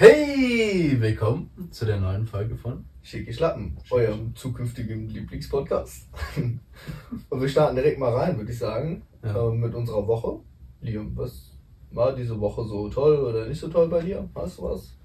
[0.00, 6.06] Hey, willkommen zu der neuen Folge von Schicke Schlappen, eurem zukünftigen Lieblingspodcast.
[7.30, 9.48] Und wir starten direkt mal rein, würde ich sagen, Ja.
[9.48, 10.38] äh, mit unserer Woche.
[10.82, 11.50] Liam, was
[11.90, 14.28] war diese Woche so toll oder nicht so toll bei dir?
[14.36, 14.96] Hast du was?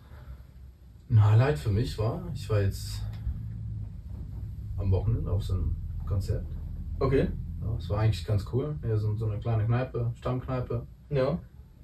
[1.10, 3.02] Ein Highlight für mich war, ich war jetzt
[4.78, 6.46] am Wochenende auf so einem Konzert.
[7.00, 7.30] Okay.
[7.64, 8.76] Ja, es war eigentlich ganz cool.
[8.88, 10.86] Ja, so, so eine kleine Kneipe, Stammkneipe.
[11.10, 11.40] Ja.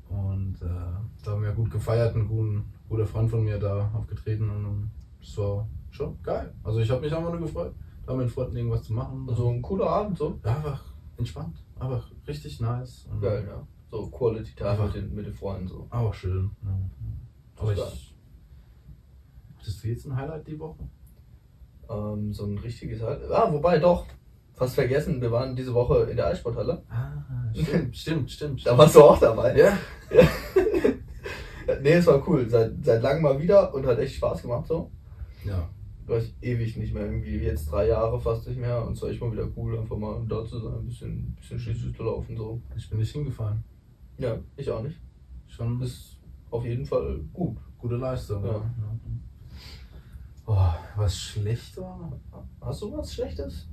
[0.09, 0.67] Und äh,
[1.23, 5.37] da haben wir gut gefeiert, ein guten, guter Freund von mir da aufgetreten und es
[5.37, 6.53] war schon geil.
[6.63, 7.73] Also ich habe mich einfach nur gefreut,
[8.05, 9.29] da mit Freunden irgendwas zu machen.
[9.35, 10.39] So ein cooler Abend, so.
[10.43, 10.83] Ja, einfach
[11.17, 13.07] entspannt, einfach richtig nice.
[13.11, 13.65] Und Geil, ja.
[13.91, 15.87] So Quality Time mit den, mit den Freunden, so.
[15.89, 16.51] Aber schön.
[16.63, 16.79] Ja.
[17.57, 18.15] Aber ich,
[19.57, 20.83] hattest du jetzt ein Highlight die Woche?
[21.89, 23.31] Ähm, so ein richtiges Highlight.
[23.31, 24.05] Ah, wobei doch.
[24.53, 26.83] Fast vergessen, wir waren diese Woche in der Eissporthalle.
[26.89, 28.65] Ah, stimmt, stimmt, stimmt.
[28.65, 29.57] Da warst du auch dabei.
[29.57, 29.77] Ja.
[31.81, 32.47] Nee, es war cool.
[32.49, 34.91] Seit, seit langem mal wieder und hat echt Spaß gemacht, so.
[35.45, 35.69] Ja.
[36.05, 39.09] war ich ewig nicht mehr, irgendwie jetzt drei Jahre fast nicht mehr und es war
[39.09, 42.35] echt mal wieder cool, einfach mal da zu sein, ein bisschen, bisschen Schlittschuh zu laufen,
[42.35, 42.61] so.
[42.75, 43.63] Ich bin nicht hingefahren.
[44.17, 44.99] Ja, ich auch nicht.
[45.47, 46.17] Schon Ist
[46.51, 47.57] auf jeden Fall gut.
[47.77, 48.43] gute Leistung.
[48.43, 48.53] Ja.
[48.53, 48.99] Ja.
[50.45, 52.11] Oh, was schlecht war?
[52.59, 53.67] Hast du was Schlechtes?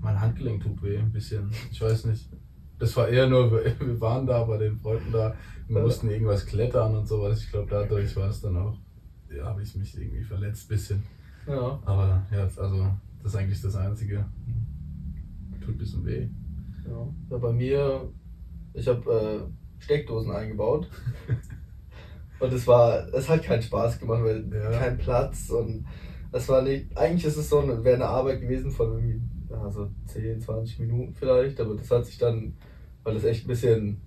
[0.00, 1.50] Mein Handgelenk tut weh ein bisschen.
[1.72, 2.28] Ich weiß nicht.
[2.78, 5.34] Das war eher nur, wir waren da bei den Freunden da,
[5.68, 7.42] wir mussten irgendwas klettern und sowas.
[7.42, 8.76] Ich glaube, dadurch war es dann auch,
[9.34, 11.02] ja, habe ich mich irgendwie verletzt bisschen.
[11.46, 11.78] Ja.
[11.84, 12.86] Aber ja, also
[13.22, 14.24] das ist eigentlich das Einzige.
[15.60, 16.28] Tut ein bisschen weh.
[16.88, 17.08] ja.
[17.30, 18.08] ja bei mir,
[18.74, 20.88] ich habe äh, Steckdosen eingebaut.
[22.40, 24.70] und es war, es hat keinen Spaß gemacht, weil Ja.
[24.78, 25.84] kein Platz und
[26.32, 29.70] es war nicht, eigentlich ist es so, eine- wäre eine Arbeit gewesen von irgendwie, ja,
[29.70, 32.54] so 10, 20 Minuten vielleicht, aber das hat sich dann,
[33.08, 34.02] weil es echt ein bisschen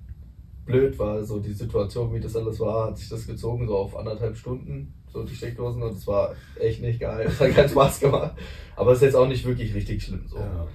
[0.63, 3.97] blöd war, so die Situation, wie das alles war, hat sich das gezogen, so auf
[3.97, 7.99] anderthalb Stunden, so die Steckdosen und es war echt nicht geil, es hat keinen Spaß
[7.99, 8.35] gemacht,
[8.75, 10.37] aber es ist jetzt auch nicht wirklich richtig schlimm, so.
[10.37, 10.67] Ja.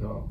[0.00, 0.24] Ja.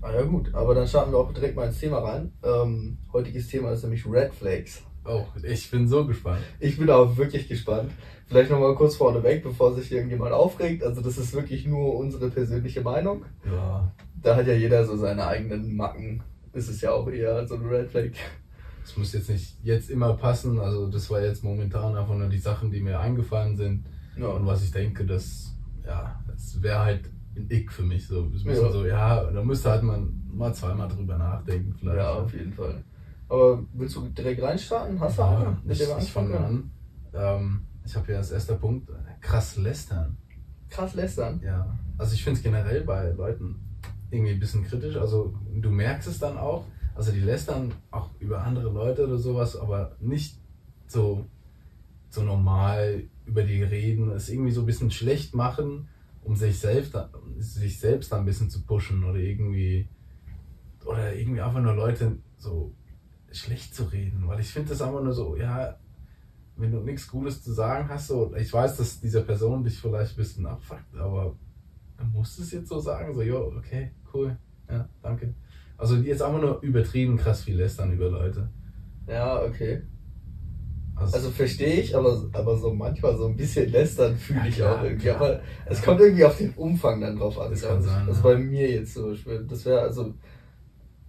[0.00, 2.30] Ah ja gut, aber dann starten wir auch direkt mal ins Thema rein.
[2.44, 4.82] Ähm, heutiges Thema ist nämlich Red Flags.
[5.06, 6.42] Oh, ich bin so gespannt.
[6.60, 7.90] Ich bin auch wirklich gespannt.
[8.26, 10.82] Vielleicht nochmal kurz vorneweg, bevor sich irgendjemand aufregt.
[10.82, 13.24] Also das ist wirklich nur unsere persönliche Meinung.
[13.44, 13.92] Ja,
[14.22, 16.22] Da hat ja jeder so seine eigenen Macken.
[16.52, 18.10] Das ist ja auch eher so ein Red Flag.
[18.82, 20.58] es muss jetzt nicht jetzt immer passen.
[20.58, 23.84] Also das war jetzt momentan einfach nur die Sachen, die mir eingefallen sind.
[24.16, 25.54] Ja, Und was ich denke, das,
[25.84, 28.06] ja, das wäre halt ein Ick für mich.
[28.06, 28.70] So, es Ja.
[28.72, 31.74] so, ja, da müsste halt man mal zweimal drüber nachdenken.
[31.78, 31.98] Vielleicht.
[31.98, 32.82] ja, auf jeden Fall.
[33.34, 35.00] Aber willst du direkt reinstarten?
[35.00, 36.70] Hast du Ja, einen, mit ich, wir anfangen an.
[37.12, 40.16] Ähm, ich habe ja als erster Punkt äh, krass lästern.
[40.70, 41.40] Krass lästern.
[41.44, 41.76] Ja.
[41.98, 43.56] Also ich finde es generell bei Leuten
[44.10, 44.96] irgendwie ein bisschen kritisch.
[44.96, 46.64] Also du merkst es dann auch.
[46.94, 50.38] Also die lästern auch über andere Leute oder sowas, aber nicht
[50.86, 51.26] so,
[52.10, 54.10] so normal über die reden.
[54.12, 55.88] Es irgendwie so ein bisschen schlecht machen,
[56.22, 56.96] um sich selbst,
[57.38, 59.88] sich selbst ein bisschen zu pushen oder irgendwie
[60.84, 62.72] oder irgendwie einfach nur Leute so
[63.36, 64.22] schlecht zu reden.
[64.26, 65.76] Weil ich finde das einfach nur so, ja,
[66.56, 70.12] wenn du nichts Gutes zu sagen hast, so, ich weiß, dass diese Person dich vielleicht
[70.14, 71.34] ein bisschen abfuckt, aber
[71.98, 74.36] du musst es jetzt so sagen, so, jo, okay, cool,
[74.70, 75.34] ja, danke.
[75.76, 78.48] Also jetzt einfach nur übertrieben krass viel lästern über Leute.
[79.08, 79.82] Ja, okay.
[80.96, 84.54] Also, Also verstehe ich, aber, aber so manchmal so ein bisschen lästern fühle Ja, ich
[84.54, 85.02] klar, auch irgendwie.
[85.06, 85.16] klar.
[85.16, 87.50] Aber es kommt irgendwie auf den Umfang dann drauf an.
[87.50, 88.22] Das kann sein, Das ja.
[88.22, 89.12] bei mir jetzt so.
[89.48, 90.14] Das wäre also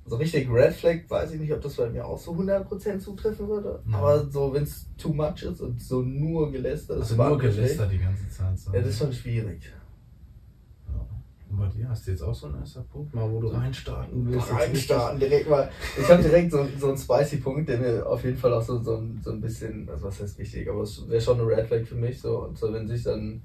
[0.07, 3.47] so richtig Red Flag, weiß ich nicht, ob das bei mir auch so 100% zutreffen
[3.47, 3.81] würde.
[3.89, 3.97] Ja.
[3.97, 7.91] Aber so, wenn es too much ist und so nur gelästert ist, also nur gelästert
[7.91, 8.59] die ganze Zeit.
[8.59, 8.71] So.
[8.71, 9.63] Ja, das ist schon schwierig.
[10.87, 11.05] Ja.
[11.49, 14.27] Und bei dir hast du jetzt auch so einen ersten Punkt, mal wo du reinstarten
[14.27, 14.51] willst?
[14.51, 15.71] Reinstarten, direkt mal.
[15.99, 18.79] Ich habe direkt so, so einen spicy Punkt, der mir auf jeden Fall auch so,
[18.83, 21.65] so, ein, so ein bisschen, also was heißt wichtig, aber es wäre schon eine Red
[21.65, 22.21] Flag für mich.
[22.21, 23.41] So, und so wenn sich dann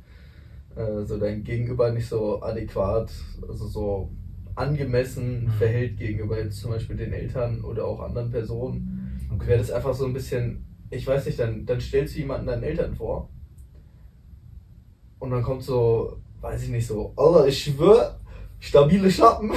[0.77, 3.11] äh, so dein Gegenüber nicht so adäquat,
[3.49, 4.11] also so
[4.55, 5.51] angemessen Mhm.
[5.51, 9.47] verhält gegenüber jetzt zum Beispiel den Eltern oder auch anderen Personen, Okay.
[9.49, 12.63] wäre das einfach so ein bisschen, ich weiß nicht, dann, dann stellst du jemanden deinen
[12.63, 13.29] Eltern vor
[15.19, 18.19] und dann kommt so, weiß ich nicht, so, Alter, ich schwör,
[18.59, 19.53] stabile Schlappen.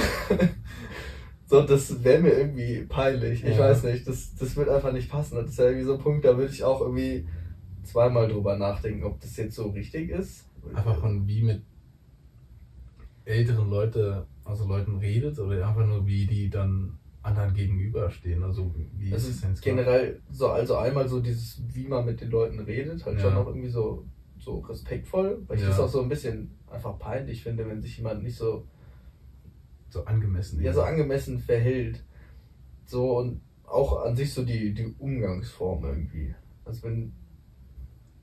[1.46, 3.44] so, das wäre mir irgendwie peinlich.
[3.44, 3.68] Ich Ja.
[3.68, 5.36] weiß nicht, das, das wird einfach nicht passen.
[5.36, 7.26] Das ist ja irgendwie so ein Punkt, da würde ich auch irgendwie
[7.82, 10.46] zweimal drüber nachdenken, ob das jetzt so richtig ist.
[10.74, 11.62] Einfach von wie mit
[13.24, 18.42] älteren Leute, also Leuten redet oder einfach nur wie die dann anderen gegenüberstehen.
[18.42, 22.04] Also wie Das ist es denn jetzt generell so, also einmal so dieses, wie man
[22.04, 23.22] mit den Leuten redet, halt Ja.
[23.24, 24.04] schon noch irgendwie so,
[24.38, 25.68] so respektvoll, weil ich Ja.
[25.70, 28.66] das auch so ein bisschen einfach peinlich finde, wenn sich jemand nicht so,
[29.88, 32.04] so angemessen ja, so angemessen verhält.
[32.84, 36.34] So und auch an sich so die, die Umgangsform irgendwie.
[36.64, 37.12] Also wenn.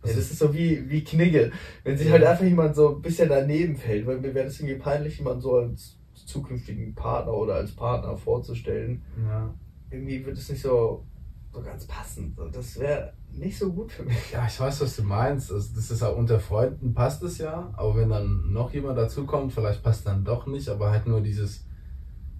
[0.03, 1.51] Ja, Also- das ist so wie, wie Knigge.
[1.83, 2.13] Wenn sich Ja.
[2.13, 5.41] halt einfach jemand so ein bisschen daneben fällt, weil mir wäre das irgendwie peinlich, jemanden
[5.41, 9.01] so als zukünftigen Partner oder als Partner vorzustellen.
[9.27, 9.53] Ja.
[9.89, 11.05] Irgendwie wird es nicht so,
[11.51, 12.37] so ganz passend.
[12.39, 14.31] Und Das wäre nicht so gut für mich.
[14.31, 15.51] Ja, ich weiß, was du meinst.
[15.51, 19.53] Also, das ist ja unter Freunden passt es ja, aber wenn dann noch jemand dazukommt,
[19.53, 21.65] vielleicht passt dann doch nicht, aber halt nur dieses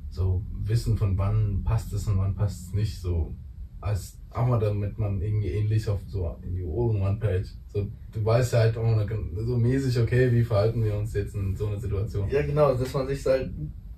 [0.10, 3.36] so Wissen von wann passt es und wann passt es nicht, so
[3.80, 7.48] als auch mal damit man irgendwie ähnlich auf so in die All-in-One-Page.
[7.74, 11.36] So, du weißt ja halt auch mal so mäßig, okay, wie verhalten wir uns jetzt
[11.36, 12.30] in so einer Situation.
[12.30, 13.51] Ja, genau, dass man sich halt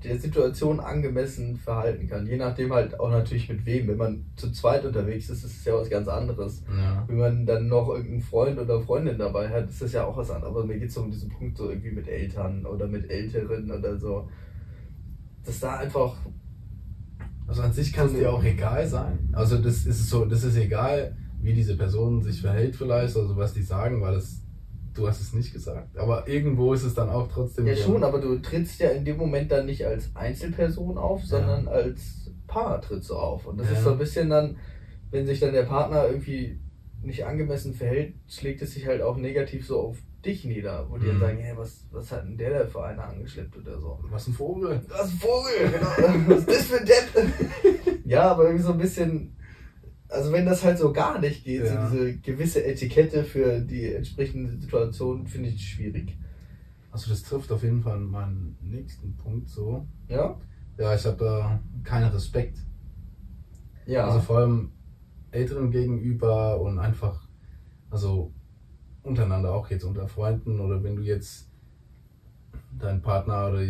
[0.04, 2.28] der Situation angemessen verhalten kann.
[2.28, 3.88] Je nachdem halt auch natürlich mit wem.
[3.88, 6.64] Wenn man zu zweit unterwegs ist, ist es ja was ganz anderes.
[6.68, 7.06] Ja.
[7.08, 10.30] Wenn man dann noch irgendeinen Freund oder Freundin dabei hat, ist das ja auch was
[10.30, 10.54] anderes.
[10.56, 13.72] Aber mir geht es so um diesen Punkt so irgendwie mit Eltern oder mit Älteren
[13.72, 14.28] oder so.
[15.46, 16.16] Dass da einfach,
[17.54, 19.30] Also an sich kann es dir auch egal sein.
[19.32, 23.54] Also das ist so, das ist egal, wie diese Person sich verhält vielleicht, also was
[23.54, 24.42] die sagen, weil das,
[24.96, 25.96] du hast es nicht gesagt.
[25.96, 27.68] Aber irgendwo ist es dann auch trotzdem.
[27.68, 31.68] ja schon, aber du trittst ja in dem Moment dann nicht als Einzelperson auf, sondern
[31.68, 33.46] als Paar trittst du auf.
[33.46, 33.74] Und das Ja.
[33.74, 34.58] ist so ein bisschen dann,
[35.12, 36.60] wenn sich dann der Partner irgendwie
[37.04, 41.08] nicht angemessen verhält, schlägt es sich halt auch negativ so auf dich nieder, wo die
[41.08, 44.00] dann sagen, hey, was, was hat denn der da für eine angeschleppt oder so.
[44.10, 44.82] Was ein Vogel.
[44.88, 46.30] Ist ein Vogel, genau.
[46.30, 48.04] Was ist das für ein Depp?
[48.06, 49.36] ja, aber irgendwie so ein bisschen,
[50.08, 51.90] also wenn das halt so gar nicht geht, Ja.
[51.90, 56.18] so diese gewisse Etikette für die entsprechende Situation, finde ich schwierig.
[56.92, 59.88] Also das trifft auf jeden Fall meinen nächsten Punkt so.
[60.08, 60.40] Ja?
[60.78, 62.58] Ja, ich habe da keinen Respekt.
[63.86, 64.06] Ja.
[64.08, 64.72] Also vor allem
[65.32, 67.28] Älteren gegenüber und einfach,
[67.90, 68.32] also
[69.04, 71.50] untereinander auch jetzt unter Freunden oder wenn du jetzt
[72.80, 73.62] deinen Partner oder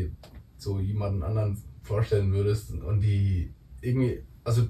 [0.57, 4.68] so jemanden anderen vorstellen würdest und die irgendwie, also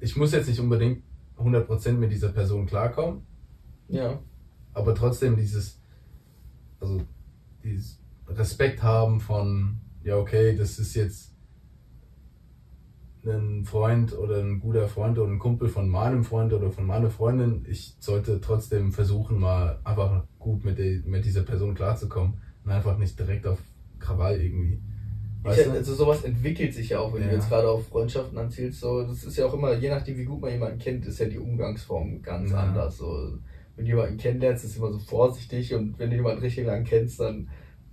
[0.00, 1.02] ich muss jetzt nicht unbedingt
[1.38, 3.22] 100% mit dieser Person klarkommen,
[3.88, 4.18] ja.
[4.74, 5.80] aber trotzdem dieses,
[6.80, 7.00] also
[7.64, 7.98] dieses
[8.28, 11.29] Respekt haben von, ja okay, das ist jetzt
[13.24, 17.10] ein Freund oder ein guter Freund oder ein Kumpel von meinem Freund oder von meiner
[17.10, 17.64] Freundin.
[17.68, 22.34] Ich sollte trotzdem versuchen, mal einfach gut mit, der, mit dieser Person klarzukommen
[22.64, 23.58] und einfach nicht direkt auf
[23.98, 24.80] Krawall irgendwie.
[25.44, 27.28] Ich, also sowas entwickelt sich ja auch, wenn Ja.
[27.28, 28.80] du jetzt gerade auf Freundschaften anzielst.
[28.80, 31.26] So, das ist ja auch immer, je nachdem wie gut man jemanden kennt, ist ja
[31.26, 32.58] die Umgangsform ganz Ja.
[32.58, 32.98] anders.
[32.98, 33.38] So,
[33.76, 37.20] wenn du jemanden kennenlernst, ist immer so vorsichtig und wenn du jemanden richtig lang kennst,
[37.20, 37.48] dann,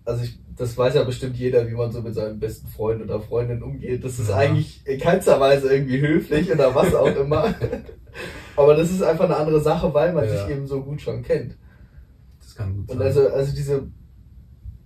[0.08, 3.20] also ich, das weiß ja bestimmt jeder, wie man so mit seinem besten Freund oder
[3.22, 4.04] Freundin umgeht.
[4.04, 4.38] Das ist Ja.
[4.38, 7.54] eigentlich in keinster Weise irgendwie höflich oder was auch immer.
[8.56, 10.32] Aber das ist einfach eine andere Sache, weil man Ja.
[10.32, 11.58] sich eben so gut schon kennt.
[12.40, 13.08] das kann gut Und sein.
[13.08, 13.88] also, also diese,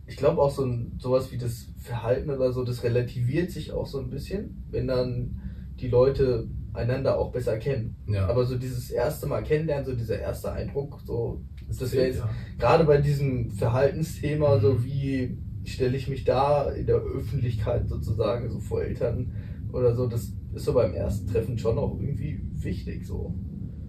[0.07, 3.87] ich glaube auch so ein, sowas wie das Verhalten oder so, das relativiert sich auch
[3.87, 5.39] so ein bisschen, wenn dann
[5.79, 7.95] die Leute einander auch besser kennen.
[8.07, 8.27] ja.
[8.27, 11.41] Aber so dieses erste Mal kennenlernen, so dieser erste Eindruck, so,
[11.79, 12.23] das wäre jetzt
[12.59, 14.61] gerade bei diesem Verhaltensthema, Mhm.
[14.61, 19.31] so wie stelle ich mich da in der Öffentlichkeit sozusagen, so vor Eltern
[19.71, 23.33] oder so, das ist so beim ersten Treffen schon auch irgendwie wichtig, so.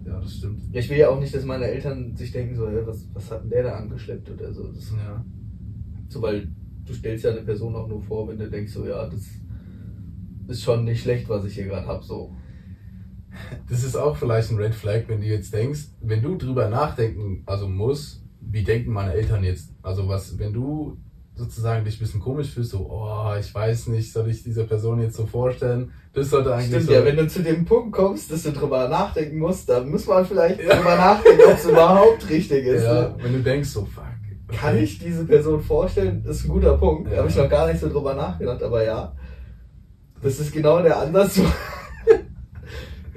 [0.05, 0.61] ja, das stimmt.
[0.71, 3.43] Ja, Ich will ja auch nicht, dass meine Eltern sich denken, so, was, was hat
[3.43, 4.67] denn der da angeschleppt oder so.
[4.71, 5.25] Das, Ja.
[6.09, 6.47] so, weil
[6.85, 9.25] du stellst ja eine Person auch nur vor, wenn du denkst, so, ja, das
[10.47, 12.35] ist schon nicht schlecht, was ich hier gerade hab, so.
[13.69, 17.43] Das ist auch vielleicht ein Red Flag, wenn du jetzt denkst, wenn du drüber nachdenken,
[17.45, 19.69] also musst, wie denken meine Eltern jetzt?
[19.81, 20.97] Also was, wenn du
[21.35, 25.01] sozusagen dich ein bisschen komisch fühlst, so, oh, ich weiß nicht, soll ich dieser Person
[25.01, 25.91] jetzt so vorstellen?
[26.13, 28.87] Das sollte eigentlich Stimmt, so, ja, wenn du zu dem Punkt kommst, dass du drüber
[28.87, 30.75] nachdenken musst, dann muss man vielleicht Ja.
[30.75, 32.83] drüber nachdenken, ob es überhaupt richtig ist.
[32.83, 33.15] ja, Ne?
[33.21, 34.03] wenn du denkst, so, fuck.
[34.47, 34.57] okay.
[34.57, 36.21] Kann ich diese Person vorstellen?
[36.23, 37.07] Das ist ein guter Punkt.
[37.07, 37.17] Da Ja.
[37.21, 39.15] habe ich noch gar nicht so drüber nachgedacht, aber ja.
[40.21, 41.41] Das ist genau der Ansatz.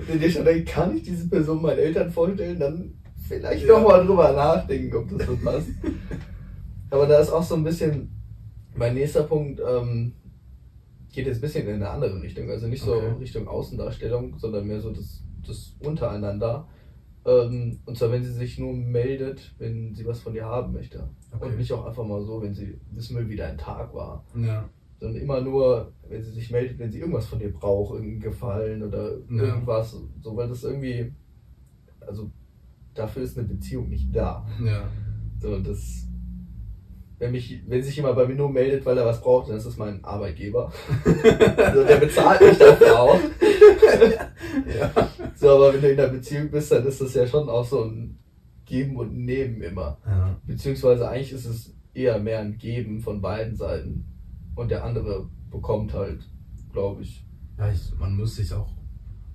[0.06, 2.94] Wenn dir schon denkst, kann ich diese Person meinen Eltern vorstellen, dann
[3.28, 3.78] vielleicht Ja.
[3.80, 5.68] noch mal drüber nachdenken, ob das so passt.
[6.90, 8.10] aber da ist auch so ein bisschen,
[8.74, 10.12] mein nächster Punkt ähm,
[11.12, 12.48] geht jetzt ein bisschen in eine andere Richtung.
[12.50, 13.12] Also nicht so Okay.
[13.20, 16.68] Richtung Außendarstellung, sondern mehr so das, das Untereinander.
[17.24, 21.08] Ähm, und zwar, wenn sie sich nur meldet, wenn sie was von dir haben möchte.
[21.34, 21.46] Okay.
[21.46, 24.24] Und nicht auch einfach mal so, wenn sie wissen will, wie dein Tag war.
[24.36, 28.20] Ja, Sondern immer nur, wenn sie sich meldet, wenn sie irgendwas von dir braucht, irgendeinen
[28.20, 29.42] Gefallen oder Ja.
[29.44, 29.96] irgendwas.
[30.22, 31.12] So, weil das irgendwie,
[32.06, 32.30] also
[32.94, 34.46] dafür ist eine Beziehung nicht da.
[34.64, 34.88] ja,
[35.38, 36.06] So, das,
[37.18, 39.66] wenn, mich, wenn sich jemand bei mir nur meldet, weil er was braucht, dann ist
[39.66, 40.72] das mein Arbeitgeber.
[41.56, 43.20] also, der bezahlt mich dafür auch.
[44.78, 45.08] ja.
[45.34, 47.84] So, aber wenn du in einer Beziehung bist, dann ist das ja schon auch so
[47.84, 48.18] ein
[48.64, 49.98] Geben und Nehmen immer.
[50.06, 50.36] ja.
[50.46, 54.04] Beziehungsweise eigentlich ist es eher mehr ein Geben von beiden Seiten.
[54.56, 56.28] Und der andere bekommt halt,
[56.72, 57.24] glaube ich.
[57.56, 58.74] Ja, ich, man muss sich auch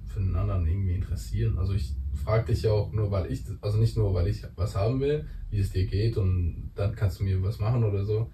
[0.06, 1.58] für den anderen irgendwie interessieren.
[1.58, 4.76] Also ich frage dich ja auch nur, weil ich, also nicht nur, weil ich was
[4.76, 8.32] haben will, wie es dir geht und dann kannst du mir was machen oder so.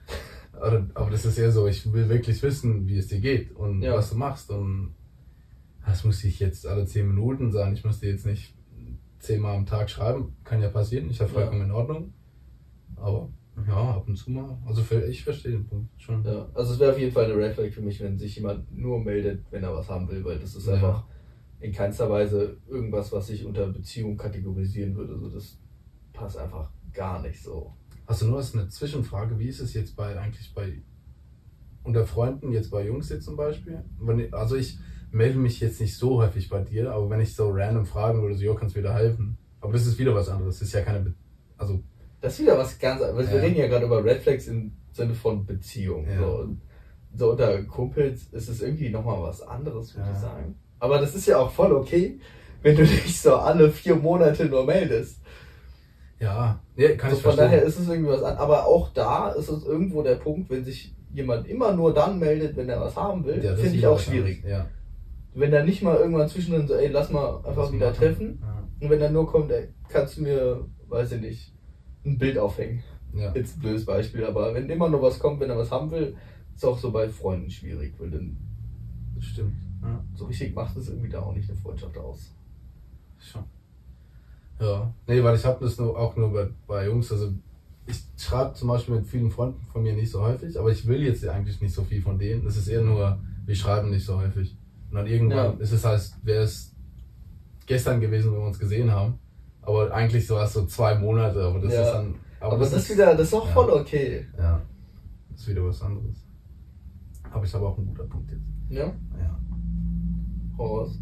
[0.53, 3.93] Aber, das ist eher so, ich will wirklich wissen, wie es dir geht und Ja.
[3.93, 4.49] was du machst.
[4.49, 4.95] Und
[5.85, 7.73] das muss ich jetzt alle zehn Minuten sein.
[7.73, 8.55] Ich muss dir jetzt nicht
[9.19, 10.35] zehnmal am Tag schreiben.
[10.43, 12.13] Kann ja passieren, ist ja vollkommen in Ordnung.
[12.95, 13.29] Aber
[13.65, 14.57] ja, ab und zu mal.
[14.65, 16.23] Also ich verstehe den Punkt schon.
[16.23, 18.71] Ja, also es wäre auf jeden Fall eine Red Flag für mich, wenn sich jemand
[18.75, 20.73] nur meldet, wenn er was haben will, weil das ist Ja.
[20.73, 21.05] einfach
[21.59, 25.17] in keinster Weise irgendwas, was ich unter Beziehung kategorisieren würde.
[25.17, 25.59] So, das
[26.13, 27.73] passt einfach gar nicht so.
[28.05, 30.81] Also nur als eine Zwischenfrage, wie ist es jetzt bei eigentlich bei
[31.83, 33.83] unter Freunden, jetzt bei Jungs jetzt zum Beispiel?
[33.99, 34.77] Wenn, also ich
[35.11, 38.35] melde mich jetzt nicht so häufig bei dir, aber wenn ich so random fragen würde,
[38.35, 39.37] so, jo, kannst du da helfen?
[39.61, 40.59] Aber das ist wieder was anderes.
[40.59, 41.13] Das ist ja keine, Be
[41.57, 41.81] also
[42.21, 43.29] Das ist wieder was ganz anderes.
[43.29, 43.43] Wir Ja.
[43.43, 46.07] reden ja gerade über Red Flags im Sinne von Beziehung.
[46.07, 46.19] Ja.
[46.19, 46.47] So,
[47.15, 50.15] so unter Kumpels ist es irgendwie nochmal was anderes, würde Ja.
[50.15, 50.55] ich sagen.
[50.79, 52.19] Aber das ist ja auch voll okay,
[52.63, 55.21] wenn du dich so alle vier Monate nur meldest.
[56.19, 57.45] ja, ja kann Also ich von verstehen.
[57.45, 58.37] daher ist es irgendwie was an.
[58.37, 62.55] Aber auch da ist es irgendwo der Punkt, wenn sich jemand immer nur dann meldet,
[62.57, 64.43] wenn er was haben will, Ja, finde ich auch schwierig.
[64.43, 64.51] anderes.
[64.59, 64.67] Ja.
[65.35, 67.97] Wenn er nicht mal irgendwann zwischendrin so, ey, lass mal einfach Was wieder machen.
[67.99, 68.39] treffen.
[68.41, 68.63] Ja.
[68.81, 71.53] Und wenn er nur kommt, ey, kannst du mir, weiß ich nicht,
[72.07, 72.83] ein Bild aufhängen.
[73.13, 73.33] Ja.
[73.33, 76.15] Jetzt ein blödes Beispiel, aber wenn immer nur was kommt, wenn er was haben will,
[76.55, 78.37] ist auch so bei Freunden schwierig, weil dann
[79.15, 79.53] das stimmt.
[79.81, 80.03] Ja.
[80.15, 82.31] so richtig macht es irgendwie da auch nicht eine Freundschaft aus.
[83.19, 83.43] Schon.
[84.59, 84.91] Ja.
[85.07, 87.11] Nee, weil ich habe das nur, auch nur bei, bei Jungs.
[87.11, 87.31] Also
[87.85, 91.01] ich schreibe zum Beispiel mit vielen Freunden von mir nicht so häufig, aber ich will
[91.03, 92.45] jetzt eigentlich nicht so viel von denen.
[92.45, 94.55] Es ist eher nur, wir schreiben nicht so häufig.
[94.89, 95.63] Und dann irgendwann Ja.
[95.63, 96.73] ist es halt, wäre es
[97.65, 99.19] gestern gewesen, wenn wir uns gesehen haben.
[99.67, 101.81] Aber eigentlich so erst so zwei Monate, aber das Ja.
[101.81, 102.15] ist dann.
[102.39, 103.51] Aber, das ist wieder, das ist auch ja.
[103.51, 104.25] voll okay.
[104.37, 104.61] Ja.
[105.29, 106.25] Das ist wieder was anderes.
[107.29, 108.45] Aber ich habe auch einen guter Punkt jetzt.
[108.69, 108.85] Ja?
[108.85, 109.39] Ja.
[110.57, 110.97] Horrors.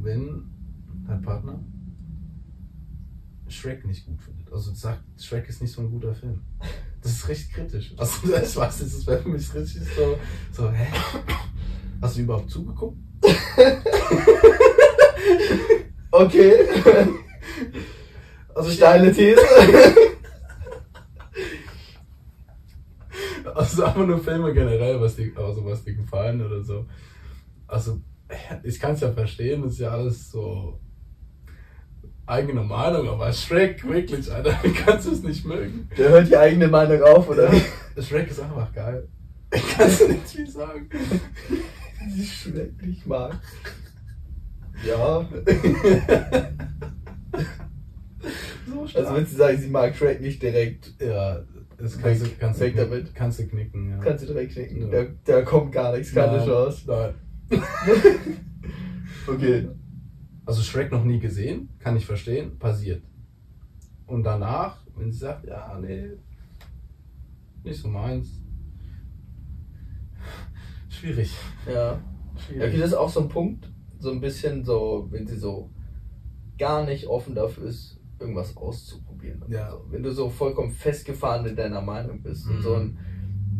[0.00, 0.50] wenn
[1.06, 1.60] dein Partner
[3.46, 4.52] Shrek nicht gut findet.
[4.52, 6.40] Also sagt, Shrek ist nicht so ein guter Film.
[7.02, 7.94] Das ist recht kritisch.
[7.96, 10.18] Also ich weiß, das ist für mich richtig so,
[10.50, 10.88] so, hä?
[12.02, 12.98] Hast du überhaupt zugeguckt?
[16.14, 16.52] Okay.
[18.54, 19.40] Also Steile These.
[23.54, 26.86] Also einfach nur Filme generell, was dir, also was dir gefallen oder so.
[27.68, 28.00] Also,
[28.64, 30.80] ich kann es ja verstehen, das ist ja alles so
[32.26, 35.88] eigene Meinung, aber Shrek, wirklich, Alter, kannst du es nicht mögen?
[35.96, 37.50] Der hört die eigene Meinung auf, oder?
[38.00, 39.08] Shrek ist einfach geil.
[39.50, 40.88] Kannst du nicht viel sagen.
[42.16, 43.38] Die Shrek nicht mag.
[44.86, 45.28] Ja.
[49.14, 51.42] Wenn sie sagen, sie mag Shrek nicht direkt, ja,
[51.76, 53.14] das kannst du, kannst du, weg damit.
[53.14, 53.98] kannst du knicken, ja.
[53.98, 54.90] kannst du direkt knicken.
[54.90, 55.04] Ja.
[55.04, 56.82] Da, da kommt gar nichts, keine Nein, Chance.
[56.86, 57.14] Nein.
[59.26, 59.68] Okay.
[60.44, 63.02] Also Shrek noch nie gesehen, kann ich verstehen, passiert.
[64.06, 66.10] Und danach, wenn sie sagt, ja, nee,
[67.62, 68.42] nicht so meins.
[70.90, 71.34] Schwierig.
[71.66, 71.72] Ja.
[71.72, 72.00] Ja,
[72.36, 72.68] Schwierig.
[72.68, 75.70] okay, das ist auch so ein Punkt, so ein bisschen so, wenn sie so
[76.58, 79.03] gar nicht offen dafür ist, irgendwas auszuprobieren.
[79.48, 79.66] Ja.
[79.66, 82.62] Also, wenn du so vollkommen festgefahren in deiner Meinung bist und Mhm.
[82.62, 82.98] so ein,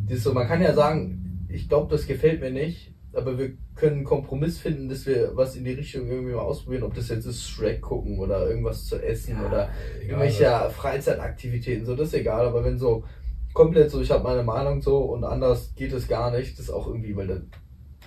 [0.07, 3.53] das ist so, man kann ja sagen, ich glaube, das gefällt mir nicht, aber wir
[3.77, 7.09] können einen Kompromiss finden, dass wir was in die Richtung irgendwie mal ausprobieren, ob das
[7.09, 10.09] jetzt ist Shrek gucken oder irgendwas zu essen Ja, oder egal.
[10.09, 13.05] irgendwelche Freizeitaktivitäten, so das ist egal, aber wenn so
[13.53, 16.71] komplett so, ich habe meine Meinung so und anders geht es gar nicht, das ist
[16.73, 17.51] auch irgendwie, weil dann,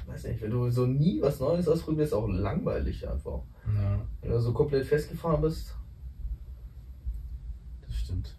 [0.08, 3.44] weiß nicht, wenn du so nie was Neues ausprobierst, ist auch langweilig einfach.
[3.74, 5.74] Ja, Wenn du so komplett festgefahren bist.
[8.08, 8.36] Das stimmt.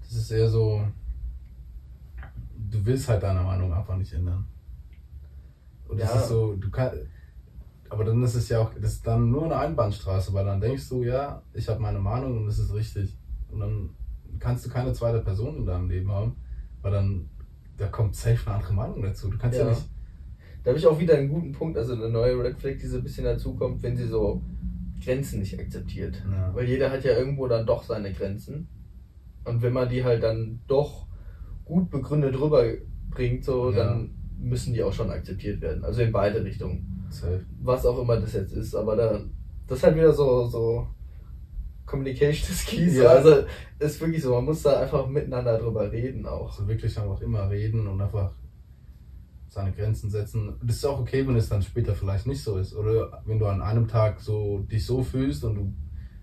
[0.00, 0.82] Das ist eher so,
[2.70, 4.46] du willst halt deine Meinung einfach nicht ändern.
[5.88, 6.20] Und das Ja.
[6.20, 6.96] ist so, du kannst,
[7.88, 10.88] aber dann ist es ja auch, das ist dann nur eine Einbahnstraße, weil dann denkst
[10.88, 13.16] du, ja, ich habe meine Meinung und es ist richtig.
[13.50, 13.90] Und dann
[14.38, 16.36] kannst du keine zweite Person in deinem Leben haben,
[16.82, 17.28] weil dann,
[17.76, 19.30] da kommt safe eine andere Meinung dazu.
[19.30, 19.70] Du kannst ja, Ja.
[19.70, 19.88] nicht,
[20.64, 22.98] Da habe ich auch wieder einen guten Punkt, also eine neue Red Flag, die so
[22.98, 24.42] ein bisschen dazu kommt, wenn sie so
[25.04, 26.22] Grenzen nicht akzeptiert.
[26.30, 26.54] Ja.
[26.54, 28.68] Weil jeder hat ja irgendwo dann doch seine Grenzen.
[29.44, 31.06] Und wenn man die halt dann doch
[31.64, 33.84] gut begründet rüberbringt, so, Ja.
[33.84, 35.84] dann müssen die auch schon akzeptiert werden.
[35.84, 37.06] Also in beide Richtungen.
[37.10, 37.44] safe.
[37.62, 38.74] Was auch immer das jetzt ist.
[38.74, 39.20] Aber da,
[39.66, 40.86] das ist halt wieder so, so
[41.86, 42.84] Communication is key.
[43.00, 43.08] Ja.
[43.08, 43.44] Also
[43.78, 46.50] ist wirklich so, man muss da einfach miteinander drüber reden auch.
[46.50, 48.34] Also wirklich einfach immer reden und einfach
[49.58, 50.54] seine Grenzen setzen.
[50.62, 52.74] Das ist auch okay, wenn es dann später vielleicht nicht so ist.
[52.76, 55.74] Oder wenn du an einem Tag so dich so fühlst und du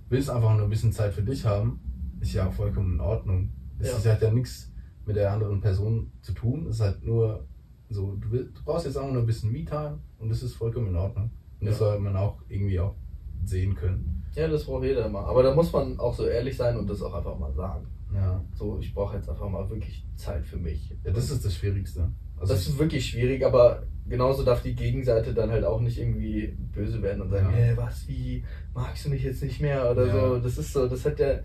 [0.10, 1.80] willst einfach nur ein bisschen Zeit für dich haben,
[2.22, 3.52] ist ja auch vollkommen in Ordnung.
[3.80, 3.98] Es Ja.
[3.98, 4.72] ist- hat ja nichts
[5.06, 6.68] mit der anderen Person zu tun.
[6.70, 7.46] Es ist halt nur
[7.90, 10.96] so, du, du brauchst jetzt auch nur ein bisschen Me-Time und das ist vollkommen in
[10.96, 11.26] Ordnung.
[11.26, 11.86] Und Und das Ja.
[11.88, 12.96] soll man auch irgendwie auch
[13.44, 14.24] sehen können.
[14.34, 15.26] Ja, das braucht jeder mal.
[15.26, 17.86] Aber da muss man auch so ehrlich sein und das auch einfach mal sagen.
[18.14, 18.42] Ja.
[18.54, 20.96] So, ich brauche jetzt einfach mal wirklich Zeit für mich.
[21.04, 22.12] Ja, das ist das Schwierigste.
[22.38, 26.56] Also das ist wirklich schwierig, aber genauso darf die Gegenseite dann halt auch nicht irgendwie
[26.74, 27.56] böse werden und sagen, Ja.
[27.56, 30.14] hey, was, wie, magst du mich jetzt nicht mehr oder Ja.
[30.30, 30.40] so.
[30.40, 31.40] Das ist so, das hat ja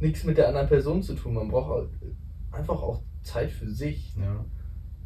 [0.00, 1.34] nichts mit der anderen Person zu tun.
[1.34, 1.88] Man braucht auch
[2.56, 4.14] einfach auch Zeit für sich.
[4.16, 4.44] ja.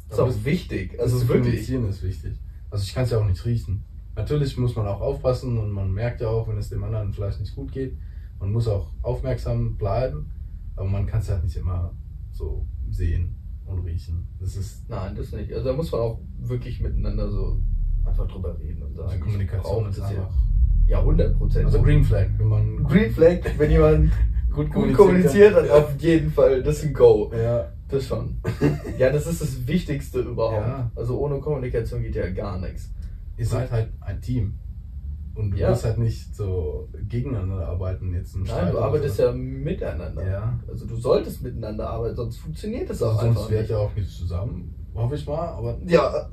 [0.09, 0.99] Das ist auch wichtig.
[0.99, 1.67] Also wirklich.
[1.69, 2.33] ist wichtig.
[2.69, 3.83] Also ich kann es ja auch nicht riechen.
[4.15, 7.39] Natürlich muss man auch aufpassen und man merkt ja auch, wenn es dem anderen vielleicht
[7.39, 7.97] nicht gut geht.
[8.39, 10.29] Man muss auch aufmerksam bleiben,
[10.75, 11.95] aber man kann es halt nicht immer
[12.31, 14.27] so sehen und riechen.
[14.39, 15.51] Das ist Nein, das nicht.
[15.53, 17.61] Also da muss man auch wirklich miteinander so
[18.05, 19.09] einfach drüber reden und sagen.
[19.09, 20.33] also ich Kommunikation ist einfach.
[20.85, 21.65] Ja, 100 Prozent.
[21.65, 24.11] Also Green Flag, wenn man Green Flag, wenn jemand
[24.51, 25.83] gut kommuniziert, dann kann.
[25.83, 27.31] auf jeden Fall, das ist ein Go.
[27.33, 28.37] Ja, Das schon.
[28.97, 30.67] Ja, das ist das Wichtigste überhaupt.
[30.67, 30.91] Ja.
[30.95, 32.91] Also ohne Kommunikation geht ja gar nichts.
[33.37, 34.55] ihr seid halt ein Team.
[35.35, 35.69] Und du Ja.
[35.69, 39.23] musst halt nicht so gegeneinander arbeiten jetzt im Nein, du arbeitest so.
[39.23, 40.27] ja miteinander.
[40.27, 40.59] Ja.
[40.67, 43.69] Also du solltest miteinander arbeiten, sonst funktioniert das auch Also einfach sonst wärt nicht.
[43.71, 46.29] ihr auch nicht zusammen, hoffe ich mal, aber Ja,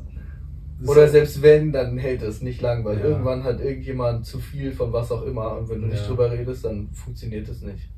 [0.87, 3.05] oder selbst wenn, dann hält es nicht lang, weil Ja.
[3.07, 6.09] irgendwann hat irgendjemand zu viel von was auch immer und wenn du nicht Ja.
[6.09, 7.91] drüber redest, dann funktioniert es nicht.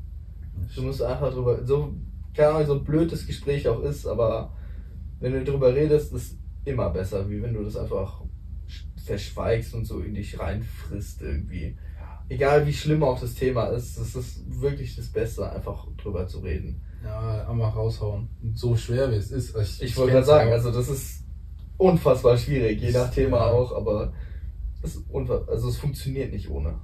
[0.76, 1.94] Du musst einfach drüber, so,
[2.34, 4.52] keine Ahnung, so blöd das Gespräch auch ist, aber
[5.20, 8.21] wenn du drüber redest, ist immer besser, wie wenn du das einfach
[9.04, 11.76] verschweigst und so in dich reinfrisst irgendwie.
[12.28, 16.38] Egal wie schlimm auch das Thema ist, das ist wirklich das Beste, einfach drüber zu
[16.40, 16.80] reden.
[17.04, 18.28] Ja, einfach raushauen.
[18.42, 19.54] Und so schwer wie es ist.
[19.82, 20.54] Ich wollte gerade sagen, auch.
[20.54, 21.24] also das ist
[21.76, 23.50] unfassbar schwierig, je nach Thema Ja.
[23.50, 24.12] auch, aber
[24.82, 25.02] es,
[25.48, 26.74] also es funktioniert nicht ohne.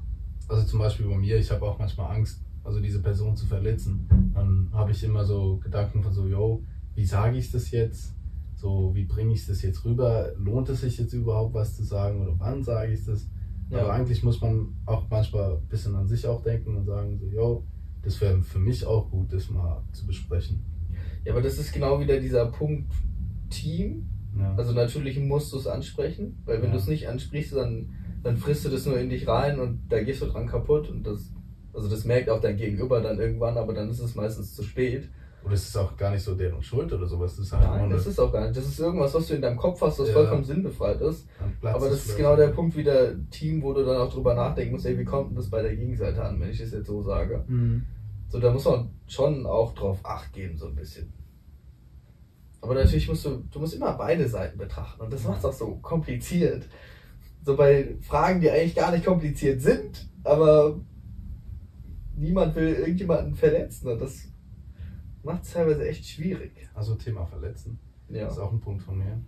[0.49, 4.09] Also zum Beispiel bei mir, ich habe auch manchmal Angst, also diese Person zu verletzen.
[4.35, 6.63] Dann habe ich immer so Gedanken von so, yo,
[6.95, 8.13] wie sage ich das jetzt?
[8.61, 10.33] So, wie bringe ich das jetzt rüber?
[10.37, 13.29] Lohnt es sich jetzt überhaupt was zu sagen oder wann sage ich das?
[13.71, 13.83] Ja.
[13.83, 17.27] Aber eigentlich muss man auch manchmal ein bisschen an sich auch denken und sagen so,
[17.27, 17.65] yo,
[18.03, 20.65] das wäre für mich auch gut, das mal zu besprechen.
[21.25, 22.91] Ja, aber das ist genau wieder dieser Punkt
[23.49, 24.09] Team.
[24.37, 24.57] Ja.
[24.57, 26.73] Also natürlich musst du es ansprechen, weil wenn Ja.
[26.73, 27.91] du es nicht ansprichst, dann,
[28.25, 31.07] dann frisst du das nur in dich rein und da gehst du dran kaputt und
[31.07, 31.33] das,
[31.73, 35.09] also das merkt auch dein Gegenüber dann irgendwann, aber dann ist es meistens zu spät.
[35.45, 37.37] Oder es ist auch gar nicht so deren Schuld oder sowas.
[37.37, 38.57] Das ist halt Nein, das ist auch gar nicht.
[38.57, 40.15] Das ist irgendwas, was du in deinem Kopf hast, das Ja.
[40.15, 41.27] vollkommen sinnbefreit ist.
[41.63, 44.87] Aber das ist genau der Punkt wieder Team, wo du dann auch drüber nachdenken musst,
[44.87, 47.45] ey, wie kommt denn das bei der Gegenseite an, wenn ich das jetzt so sage.
[47.47, 47.87] Mhm.
[48.29, 51.13] So, da muss man schon auch drauf Acht geben, so ein bisschen.
[52.61, 55.53] Aber natürlich musst du, du musst immer beide Seiten betrachten und das macht es auch
[55.53, 56.65] so kompliziert.
[57.45, 60.79] So bei Fragen, die eigentlich gar nicht kompliziert sind, aber
[62.17, 64.28] niemand will irgendjemanden verletzen und das
[65.23, 66.69] macht es teilweise echt schwierig.
[66.75, 67.79] Also Thema Verletzen.
[68.09, 68.25] Ja.
[68.25, 69.21] Das ist auch ein Punkt von mir.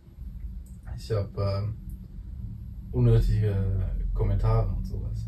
[0.97, 1.75] Ich habe ähm,
[2.93, 3.55] unnötige
[4.15, 5.27] Kommentare und sowas.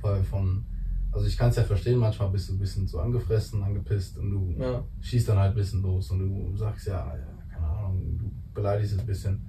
[0.00, 0.64] Weil von,
[1.12, 4.30] also ich kann es ja verstehen, manchmal bist du ein bisschen zu angefressen, angepisst und
[4.30, 4.84] du Ja.
[5.00, 8.92] schießt dann halt ein bisschen los und du sagst ja, ja, keine Ahnung, du beleidigst
[8.94, 9.46] es ein bisschen.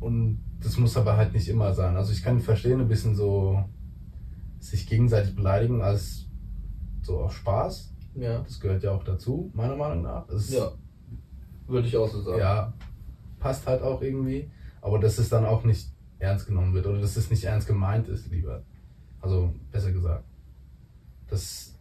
[0.00, 1.96] Und das muss aber halt nicht immer sein.
[1.96, 3.64] Also ich kann verstehen, ein bisschen so
[4.58, 6.26] sich gegenseitig beleidigen als
[7.02, 7.91] so aus Spaß.
[8.14, 8.40] Ja.
[8.40, 10.26] Das gehört ja auch dazu, meiner Meinung nach.
[10.26, 10.72] Das Ja.
[11.66, 12.38] Würde ich auch so sagen.
[12.38, 12.72] ja,
[13.38, 17.16] passt halt auch irgendwie, aber dass es dann auch nicht ernst genommen wird oder dass
[17.16, 18.62] es nicht ernst gemeint ist, lieber.
[19.20, 20.24] Also, besser gesagt.
[21.28, 21.78] Das,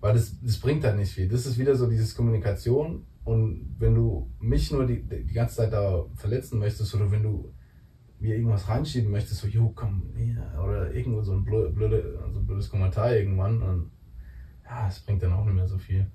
[0.00, 1.28] weil das, das bringt halt nicht viel.
[1.28, 5.72] Das ist wieder so dieses Kommunikation und wenn du mich nur die, die ganze Zeit
[5.72, 7.52] da verletzen möchtest oder wenn du
[8.20, 12.46] mir irgendwas reinschieben möchtest, so, jo, komm, hier, oder irgendwo so ein blöde, so ein
[12.46, 13.90] blödes Kommentar irgendwann, und
[14.68, 16.06] ja, es bringt dann auch nicht mehr so viel.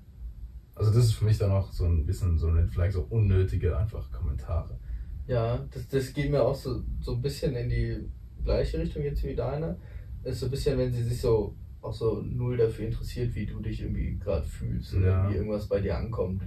[0.74, 3.76] Also das ist für mich dann auch so ein bisschen so eine vielleicht so unnötige
[3.76, 4.78] einfach Kommentare.
[5.26, 7.96] Ja, das, das geht mir auch so, so ein bisschen in die
[8.42, 9.78] gleiche Richtung jetzt wie deine.
[10.24, 13.60] Ist so ein bisschen, wenn sie sich so auch so null dafür interessiert, wie du
[13.60, 15.30] dich irgendwie gerade fühlst oder Ja.
[15.30, 16.42] wie irgendwas bei dir ankommt.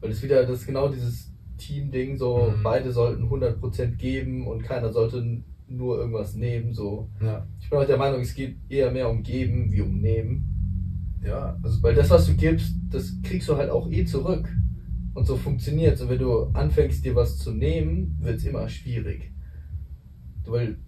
[0.00, 2.62] Weil das wieder, das ist genau dieses Team-Ding, so Mhm.
[2.62, 6.72] beide sollten 100% geben und keiner sollte nur irgendwas nehmen.
[6.72, 7.10] So.
[7.20, 7.46] Ja.
[7.60, 10.54] Ich bin auch der Meinung, es geht eher mehr um geben wie um nehmen.
[11.28, 14.48] Ja, also Weil das, was du gibst, das kriegst du halt auch eh zurück.
[15.14, 16.00] Und so funktioniert's.
[16.00, 19.32] Und wenn du anfängst, dir was zu nehmen, wird's immer schwierig.
[20.46, 20.78] Weil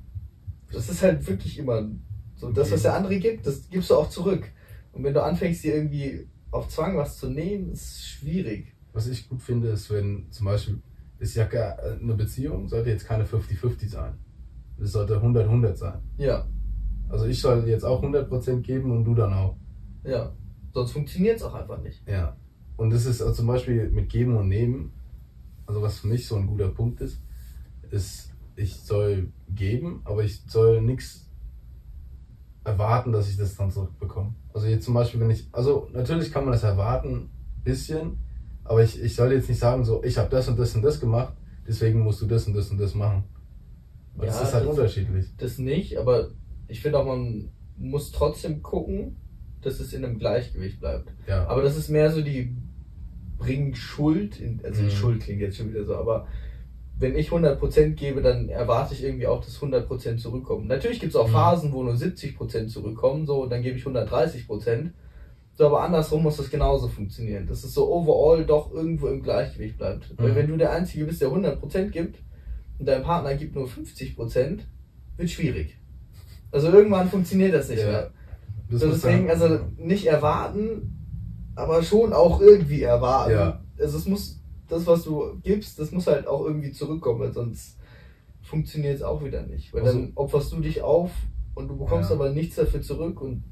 [0.73, 1.89] das ist halt wirklich immer
[2.37, 2.51] so.
[2.51, 4.51] Das, was der andere gibt, das gibst du auch zurück.
[4.93, 8.75] Und wenn du anfängst, dir irgendwie auf Zwang was zu nehmen, ist schwierig.
[8.93, 10.81] was ich gut finde, ist, wenn zum Beispiel,
[11.19, 14.15] ist ja gar, eine Beziehung sollte jetzt keine 50-50 sein.
[14.83, 15.99] Es sollte 100-100 sein.
[16.17, 16.47] Ja,
[17.09, 19.57] Also ich soll jetzt auch 100% geben und du dann auch.
[20.05, 20.33] Ja.
[20.73, 22.07] Sonst funktioniert's auch einfach nicht.
[22.07, 22.37] Ja.
[22.77, 24.93] Und das ist also zum Beispiel mit Geben und Nehmen,
[25.67, 27.21] also was für mich so ein guter Punkt ist,
[27.91, 31.27] ist, ich soll geben, aber ich soll nichts
[32.65, 34.35] erwarten, dass ich das dann zurückbekomme.
[34.53, 37.31] Also jetzt zum Beispiel, wenn ich, also natürlich kann man das erwarten,
[37.65, 38.19] bisschen,
[38.65, 41.01] aber ich, ich soll jetzt nicht sagen, so, ich habe das und das und das
[41.01, 41.35] gemacht,
[41.67, 43.25] deswegen musst du das und das und das machen.
[44.15, 45.27] Weil das Ja, ist halt das- unterschiedlich.
[45.37, 46.31] Das nicht, aber
[46.69, 49.17] ich finde auch, man muss trotzdem gucken,
[49.63, 51.11] dass es in einem Gleichgewicht bleibt.
[51.27, 51.47] Ja.
[51.49, 52.55] Aber das ist mehr so die
[53.39, 54.91] bringen Schuld, in, also die Mhm.
[54.91, 56.27] Schuld klingt jetzt schon wieder so, aber
[56.99, 60.67] wenn ich 100% gebe, dann erwarte ich irgendwie auch, dass 100% zurückkommen.
[60.67, 61.33] Natürlich gibt es auch Mhm.
[61.33, 64.93] Phasen, wo nur 70% zurückkommen, so, und dann gebe ich 130%.
[65.55, 67.47] So, aber andersrum muss das genauso funktionieren.
[67.47, 70.13] Dass es so overall doch irgendwo im Gleichgewicht bleibt.
[70.19, 70.37] Weil Mhm.
[70.37, 72.19] wenn du der Einzige bist, der 100% gibt
[72.79, 74.67] und dein Partner gibt nur 50%,
[75.17, 75.77] wird schwierig.
[76.51, 77.87] Also irgendwann funktioniert das nicht Ja.
[77.91, 78.11] mehr.
[78.71, 80.97] Das deswegen, also nicht erwarten,
[81.57, 83.33] aber schon auch irgendwie erwarten.
[83.33, 83.61] Ja.
[83.79, 87.79] Also es muss, das, was du gibst, das muss halt auch irgendwie zurückkommen, weil sonst
[88.43, 89.73] funktioniert es auch wieder nicht.
[89.75, 91.11] Weil Also- dann opferst du dich auf
[91.55, 92.17] und du bekommst Ja.
[92.17, 93.43] aber nichts dafür zurück und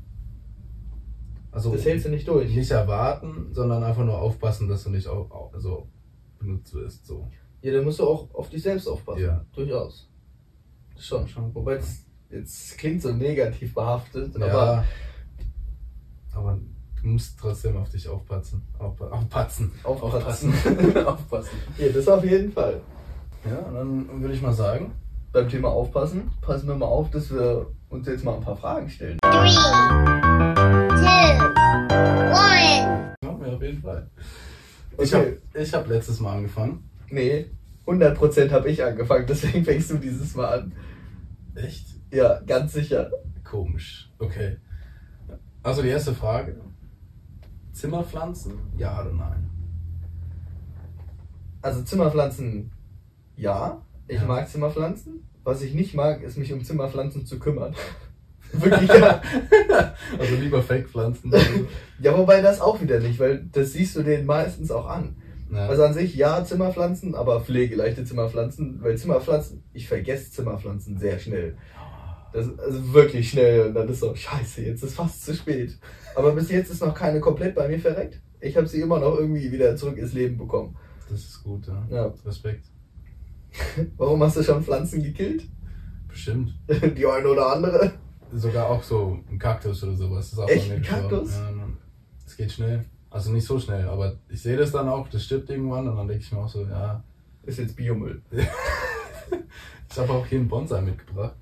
[1.51, 2.55] also das hältst du nicht durch.
[2.55, 5.89] nicht erwarten, sondern einfach nur aufpassen, dass du nicht auch, also
[6.39, 7.07] benutzt wirst.
[7.07, 7.27] So.
[7.63, 9.23] Ja, dann musst du auch auf dich selbst aufpassen.
[9.23, 9.45] Ja.
[9.53, 10.09] Durchaus.
[10.97, 11.27] Schon.
[11.27, 11.53] Schon.
[11.55, 14.47] Wobei es jetzt klingt so negativ behaftet, ja.
[14.47, 14.85] Aber
[16.35, 18.63] du musst trotzdem auf dich aufpassen.
[18.79, 19.73] Auf, aufpatzen.
[19.83, 20.53] aufpassen.
[21.07, 21.59] aufpassen.
[21.79, 22.81] ja, das auf jeden Fall.
[23.45, 24.93] Ja, und dann würde ich mal sagen,
[25.31, 28.89] Beim Thema aufpassen, passen wir mal auf, dass wir uns jetzt mal ein paar Fragen
[28.89, 29.19] stellen.
[29.21, 31.05] Three, two,
[32.33, 33.15] one.
[33.21, 34.09] machen wir auf jeden Fall.
[34.95, 35.05] Okay.
[35.05, 36.89] Ich habe ich hab letztes Mal angefangen.
[37.11, 37.51] Nee,
[37.87, 40.73] 100% habe ich angefangen, deswegen fängst du dieses Mal an.
[41.55, 41.87] Echt?
[42.11, 43.11] Ja, ganz sicher.
[43.45, 44.11] Komisch.
[44.19, 44.57] Okay.
[45.69, 46.57] Also die erste Frage.
[47.73, 48.55] Zimmerpflanzen?
[48.79, 49.51] Ja oder nein?
[51.61, 52.71] Also Zimmerpflanzen,
[53.37, 53.83] ja.
[54.07, 54.25] Ich Ja.
[54.27, 55.29] mag Zimmerpflanzen.
[55.45, 57.75] Was ich nicht mag, ist mich um Zimmerpflanzen zu kümmern.
[58.53, 59.21] Wirklich, ja.
[60.19, 61.33] Also lieber Fake-Pflanzen.
[62.01, 65.17] Ja, wobei das auch wieder nicht, weil das siehst du denen meistens auch an.
[65.51, 65.67] Ja.
[65.67, 71.57] Also an sich ja Zimmerpflanzen, aber pflegeleichte Zimmerpflanzen, weil Zimmerpflanzen, ich vergesse Zimmerpflanzen sehr schnell.
[72.33, 75.79] Das ist also wirklich schnell und dann ist so, scheiße, jetzt ist fast zu spät.
[76.15, 78.21] Aber bis jetzt ist noch keine komplett bei mir verreckt.
[78.41, 80.77] Ich habe sie immer noch irgendwie wieder zurück ins Leben bekommen.
[81.09, 81.87] das ist gut, ja.
[81.91, 82.15] Ja.
[82.25, 82.67] Respekt.
[83.97, 85.49] Warum hast du schon Pflanzen gekillt?
[86.07, 86.55] Bestimmt.
[86.97, 87.93] Die eine oder andere?
[88.33, 90.33] Sogar auch so ein Kaktus oder sowas.
[90.33, 90.71] Ist auch Echt?
[90.71, 90.83] Ein.
[90.83, 91.35] Kaktus?
[91.35, 91.51] Ja.
[92.27, 92.85] Es geht schnell.
[93.11, 96.07] Also nicht so schnell, aber ich sehe das dann auch, das stirbt irgendwann und dann
[96.07, 97.03] denke ich mir auch so, ja.
[97.45, 98.21] Ist jetzt Biomüll.
[99.91, 101.35] Ich habe auch hier einen Bonsai mitgebracht.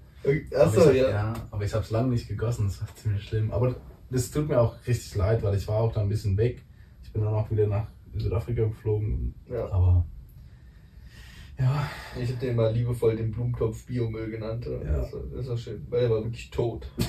[0.57, 1.35] Achso, hab, ja.
[1.51, 3.51] Aber ich habe es lange nicht gegossen, das war ziemlich schlimm.
[3.53, 3.75] Aber
[4.11, 6.63] das tut mir auch richtig leid, weil ich war auch da ein bisschen weg.
[7.03, 7.87] Ich bin dann auch wieder nach
[8.17, 9.35] Südafrika geflogen.
[9.51, 9.67] ja.
[9.71, 10.05] Aber
[11.59, 11.89] ja,
[12.21, 14.67] Ich habe den mal liebevoll den Blumentopf Biomüll genannt.
[14.67, 14.99] Ja.
[14.99, 16.87] Das, war- das war schön, weil der war wirklich tot.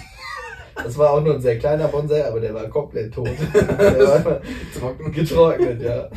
[0.76, 3.28] Das war auch nur ein sehr kleiner Bonsai, aber der war komplett tot.
[3.54, 3.68] Der
[4.08, 4.40] war einfach
[4.78, 5.12] trocken.
[5.12, 6.08] getrocknet, ja.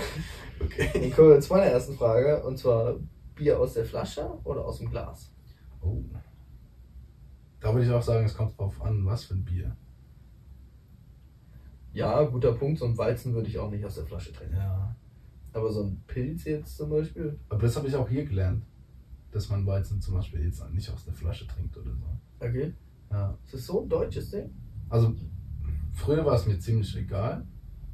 [0.62, 0.90] Okay.
[0.92, 2.96] Dann kommen wir zu meiner ersten Frage und zwar
[3.34, 5.32] Bier aus der Flasche oder aus dem Glas?
[5.80, 6.02] Oh.
[7.60, 9.76] Da würde ich auch sagen, es kommt drauf an, was für ein Bier.
[11.92, 12.78] Ja, guter Punkt.
[12.78, 14.56] So ein Weizen würde ich auch nicht aus der Flasche trinken.
[14.56, 14.94] Ja.
[15.52, 17.38] Aber so ein Pilz jetzt zum Beispiel?
[17.48, 18.64] Aber das habe ich auch hier gelernt.
[19.32, 22.06] Dass man Weizen zum Beispiel jetzt nicht aus der Flasche trinkt oder so.
[22.38, 22.72] Okay.
[23.10, 23.36] Ja.
[23.44, 24.50] Ist das so ein deutsches Ding?
[24.88, 25.14] Also,
[25.92, 27.46] früher war es mir ziemlich egal.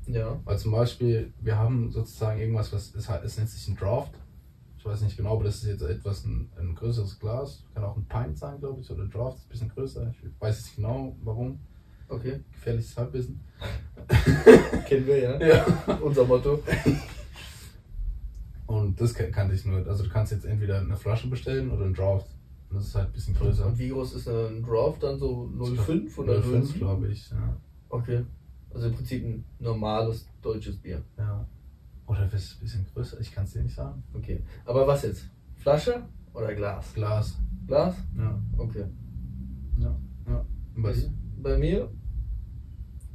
[0.06, 0.40] Ja.
[0.44, 4.14] Weil zum Beispiel, wir haben sozusagen irgendwas, was ist halt, es nennt sich ein Draft.
[4.86, 7.64] Ich weiß nicht genau, aber das ist jetzt etwas ein, ein größeres Glas.
[7.74, 10.14] Kann auch ein Pint sein, glaube ich, oder Draft ein bisschen größer.
[10.22, 11.58] Ich weiß nicht genau, warum.
[12.08, 12.38] Okay.
[12.52, 13.40] Gefährliches Halbwissen.
[14.86, 15.44] Kennen wir, ja.
[15.44, 15.66] Ja.
[16.00, 16.62] Unser Motto.
[18.66, 19.84] Und das kan- kannte ich nur.
[19.88, 22.28] Also du kannst jetzt entweder eine Flasche bestellen oder ein Draft.
[22.70, 23.66] Und das ist halt ein bisschen größer.
[23.66, 26.78] Und wie groß ist ein Draft dann so 0,5 oder 05, 0,5?
[26.78, 27.28] glaube ich.
[27.30, 27.56] Ja.
[27.88, 28.24] Okay.
[28.72, 31.02] Also im Prinzip ein normales deutsches Bier.
[31.18, 31.44] ja.
[32.06, 33.20] Oder ein bisschen größer?
[33.20, 34.02] Ich kann es dir nicht sagen.
[34.14, 34.42] Okay.
[34.64, 35.28] Aber was jetzt?
[35.56, 36.94] Flasche oder Glas?
[36.94, 37.36] Glas.
[37.66, 37.96] Glas?
[38.16, 38.40] Ja.
[38.56, 38.84] Okay.
[39.78, 39.96] Ja.
[40.28, 40.44] ja.
[40.76, 40.94] Bei?
[41.42, 41.90] Bei mir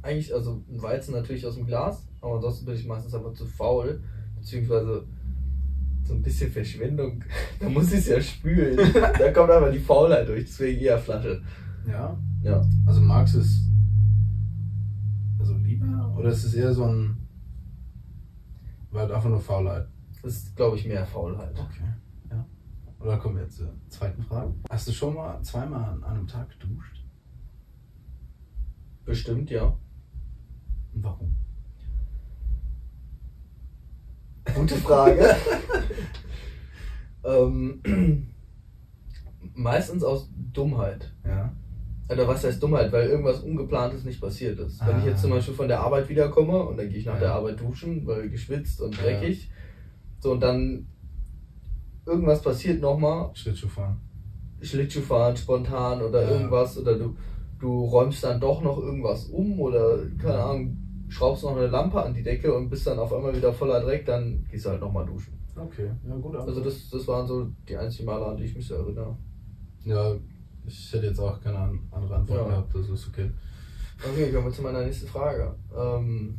[0.02, 3.46] eigentlich, also ein Weizen natürlich aus dem Glas, aber ansonsten bin ich meistens einfach zu
[3.46, 4.02] faul,
[4.36, 5.04] beziehungsweise
[6.04, 7.24] so ein bisschen Verschwendung.
[7.60, 8.76] Da muss ich es ja spülen.
[8.92, 11.40] da kommt aber die Faulheit durch, deswegen eher Flasche.
[11.86, 12.18] Ja.
[12.42, 12.66] Ja.
[12.86, 13.62] Also magst du es
[15.38, 16.14] also lieber?
[16.16, 17.16] Oder ist es eher so ein.
[18.92, 19.88] Weil einfach nur Faulheit?
[20.22, 21.58] Das ist, glaube ich, mehr Faulheit.
[21.58, 21.88] Okay.
[22.30, 22.46] Ja.
[23.00, 24.54] Oder kommen wir jetzt zur zweiten Frage.
[24.70, 27.02] Hast du schon mal zweimal an einem Tag geduscht?
[29.04, 29.76] Bestimmt, ja.
[30.92, 31.34] Und warum?
[34.54, 35.34] Gute Frage.
[37.24, 38.28] ähm,
[39.54, 41.12] Meistens aus Dummheit.
[41.24, 41.54] Ja.
[42.12, 42.92] Oder was heißt Dummheit?
[42.92, 44.84] Weil irgendwas Ungeplantes nicht passiert ist.
[44.86, 45.36] Wenn ich jetzt zum Ah.
[45.36, 47.20] Beispiel von der Arbeit wiederkomme und dann gehe ich nach Ja.
[47.20, 49.02] der Arbeit duschen, weil geschwitzt und Ja.
[49.04, 49.50] dreckig.
[50.20, 50.86] So, und dann
[52.06, 54.00] irgendwas passiert nochmal, Schlittschuh fahren.
[54.60, 56.30] Schlittschuh fahren spontan oder Ja.
[56.30, 57.16] irgendwas oder du,
[57.58, 60.76] du räumst dann doch noch irgendwas um oder keine Ahnung,
[61.08, 64.06] schraubst noch eine Lampe an die Decke und bist dann auf einmal wieder voller Dreck,
[64.06, 65.38] dann gehst du halt nochmal duschen.
[65.56, 66.34] Okay, ja gut.
[66.36, 69.16] Also das, das waren so die einzigen Male, an die ich mich so erinnere.
[69.84, 70.14] Ja,
[70.64, 72.46] ich hätte jetzt auch keine an- andere Antwort Ja.
[72.48, 73.30] gehabt, das ist okay.
[74.08, 75.54] Okay, kommen wir zu meiner nächsten Frage.
[75.76, 76.38] Ähm,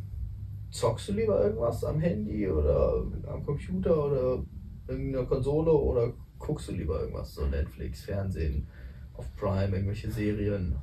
[0.70, 4.44] zockst du lieber irgendwas am Handy oder am Computer oder
[4.88, 8.66] irgendeiner Konsole oder guckst du lieber irgendwas, so Netflix, Fernsehen,
[9.14, 10.76] auf Prime, irgendwelche Serien?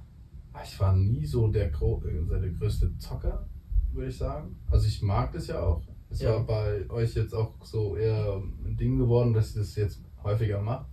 [0.63, 3.47] Ich war nie so der, Gro der größte Zocker,
[3.93, 4.56] würde ich sagen.
[4.69, 5.82] Also ich mag das ja auch.
[6.10, 6.32] Es Ja.
[6.34, 10.62] war bei euch jetzt auch so eher ein Ding geworden, dass ich das jetzt häufiger
[10.62, 10.86] mache.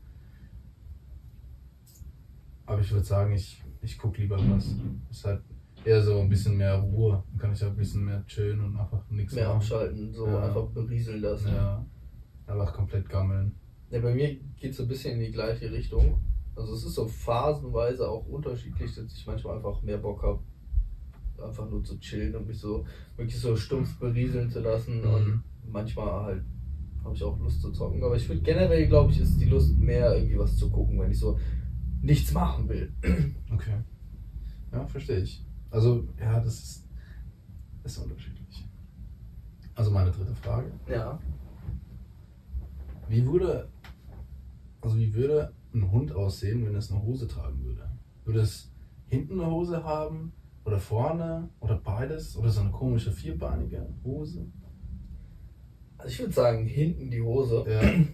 [2.68, 4.66] Aber ich würde sagen, ich, ich gucke lieber was.
[5.10, 5.40] Es ist halt
[5.84, 7.22] eher so ein bisschen mehr Ruhe.
[7.30, 9.56] Dann kann ich auch ein bisschen mehr chillen und einfach nichts Mehr machen.
[9.56, 10.42] abschalten, so Ja.
[10.46, 11.48] einfach berieseln lassen.
[11.48, 11.84] Ja.
[12.46, 13.54] Einfach komplett gammeln.
[13.90, 16.18] Ja, bei mir geht es so ein bisschen in die gleiche Richtung.
[16.54, 20.40] Also es ist so phasenweise auch unterschiedlich, dass ich manchmal einfach mehr Bock habe,
[21.42, 22.84] einfach nur zu chillen und mich so
[23.16, 25.00] wirklich so stumpf berieseln zu lassen.
[25.00, 25.14] Mhm.
[25.14, 26.42] Und manchmal halt
[27.02, 28.02] habe ich auch Lust zu zocken.
[28.02, 31.10] Aber ich würde generell, glaube ich, ist die Lust mehr irgendwie was zu gucken, wenn
[31.12, 31.38] ich so
[32.02, 32.92] nichts machen will.
[33.50, 33.82] Okay.
[34.72, 35.44] Ja, verstehe ich.
[35.70, 36.88] Also, ja, das ist,
[37.82, 38.68] ist unterschiedlich.
[39.74, 40.70] Also meine dritte Frage.
[40.86, 41.18] Ja.
[43.08, 43.68] Wie würde,
[44.82, 47.88] also wie würde ein Hund aussehen, wenn es eine Hose tragen würde?
[48.24, 48.70] Würde es
[49.06, 50.32] hinten eine Hose haben
[50.64, 54.46] oder vorne oder beides oder so eine komische vierbeinige Hose?
[55.96, 58.04] Also ich würde sagen, hinten die Hose Ja.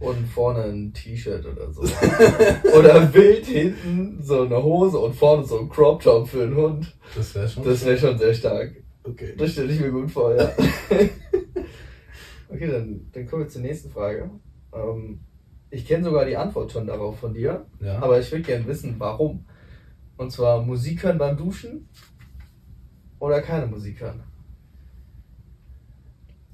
[0.00, 1.82] Und vorne ein T-Shirt oder so.
[2.78, 6.96] oder wild hinten so eine Hose und vorne so ein Crop Top für einen Hund.
[7.16, 7.64] Das wäre schon.
[7.64, 8.72] Das wäre schon sehr stark.
[9.04, 9.34] okay.
[9.36, 10.50] Das stelle ich mir gut vor, ja.
[12.48, 14.30] okay, dann, dann kommen wir zur nächsten Frage.
[14.72, 15.20] Ähm,
[15.70, 18.00] ich kenne sogar die Antwort schon darauf von dir, Ja.
[18.00, 19.44] aber ich würde gerne wissen, warum.
[20.16, 21.88] Und zwar Musik hören beim Duschen
[23.18, 24.22] oder keine Musik hören.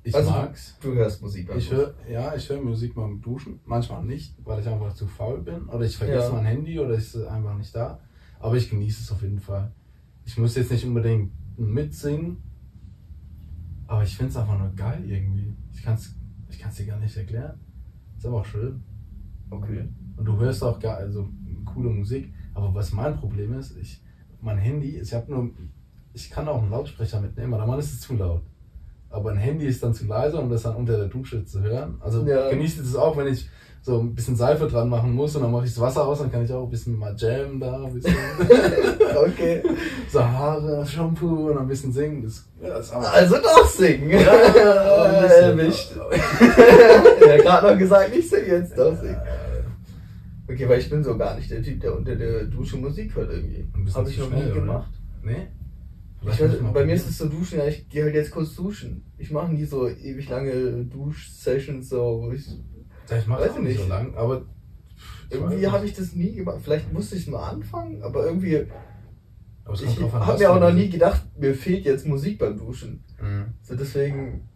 [0.05, 0.79] Ich also, mag's.
[0.81, 3.61] Du hörst Musik beim Ich höre, ja, ich höre Musik beim Duschen.
[3.65, 5.67] Manchmal nicht, weil ich einfach zu faul bin.
[5.69, 6.35] Oder ich vergesse Ja.
[6.35, 7.99] mein Handy oder ist einfach nicht da.
[8.39, 9.73] Aber ich genieße es auf jeden Fall.
[10.25, 12.37] Ich muss jetzt nicht unbedingt mitsingen.
[13.87, 15.57] Aber ich finde es einfach nur geil irgendwie.
[15.73, 16.15] Ich kann es
[16.55, 17.59] ich kann's dir gar nicht erklären.
[18.17, 18.83] Ist aber auch schön.
[19.51, 19.89] Okay.
[20.17, 21.29] Und du hörst auch gar, also
[21.65, 22.33] coole Musik.
[22.55, 24.03] Aber was mein Problem ist, ich,
[24.41, 25.51] mein Handy, ich habe nur,
[26.13, 28.43] ich kann auch einen Lautsprecher mitnehmen, aber dann ist es zu laut.
[29.15, 31.97] Aber ein Handy ist dann zu leise, um das dann unter der Dusche zu hören.
[32.01, 32.51] Also Ja.
[32.51, 33.49] genieße ich das auch, wenn ich
[33.83, 36.33] so ein bisschen Seife dran machen muss und dann mache ich das Wasser aus, dann
[36.33, 38.15] kann ich auch ein bisschen mal jammen da, ein bisschen
[39.27, 39.63] Okay.
[40.11, 42.23] so Haare, Shampoo und ein bisschen singen.
[42.25, 44.11] Das, ja, das Also doch singen.
[44.11, 45.59] Ja, aber ein bisschen.
[45.59, 45.93] Erwischt.
[47.29, 49.21] ja, gerade noch gesagt, nicht singen, jetzt doch singen.
[50.51, 53.31] Okay, weil ich bin so gar nicht der Typ, der unter der Dusche Musik hört
[53.31, 53.67] irgendwie.
[53.95, 54.53] Habe ich noch nie oder?
[54.55, 54.91] gemacht.
[55.23, 55.47] Nee?
[56.25, 59.05] Mal bei mir ist es so duschen, ja, ich gehe halt jetzt kurz duschen.
[59.19, 62.47] Ich mache nie so ewig lange Dusch-Sessions, so, wo ich.
[63.09, 64.47] Ja, ich mache nicht so lang, aber
[65.31, 66.59] Irgendwie habe ich das nie gemacht.
[66.63, 68.67] Vielleicht musste ich es mal anfangen, aber irgendwie.
[69.65, 73.03] Aber Ich habe mir auch noch nie gedacht, mir fehlt jetzt Musik beim Duschen.
[73.21, 73.47] Mhm.
[73.63, 74.49] So deswegen,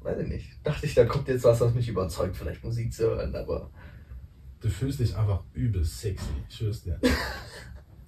[0.00, 0.66] weiß ich nicht.
[0.66, 3.70] Dachte ich, da kommt jetzt was, was mich überzeugt, vielleicht Musik zu hören, aber.
[4.60, 6.98] Du fühlst dich einfach übelst sexy, ich schwör's dir.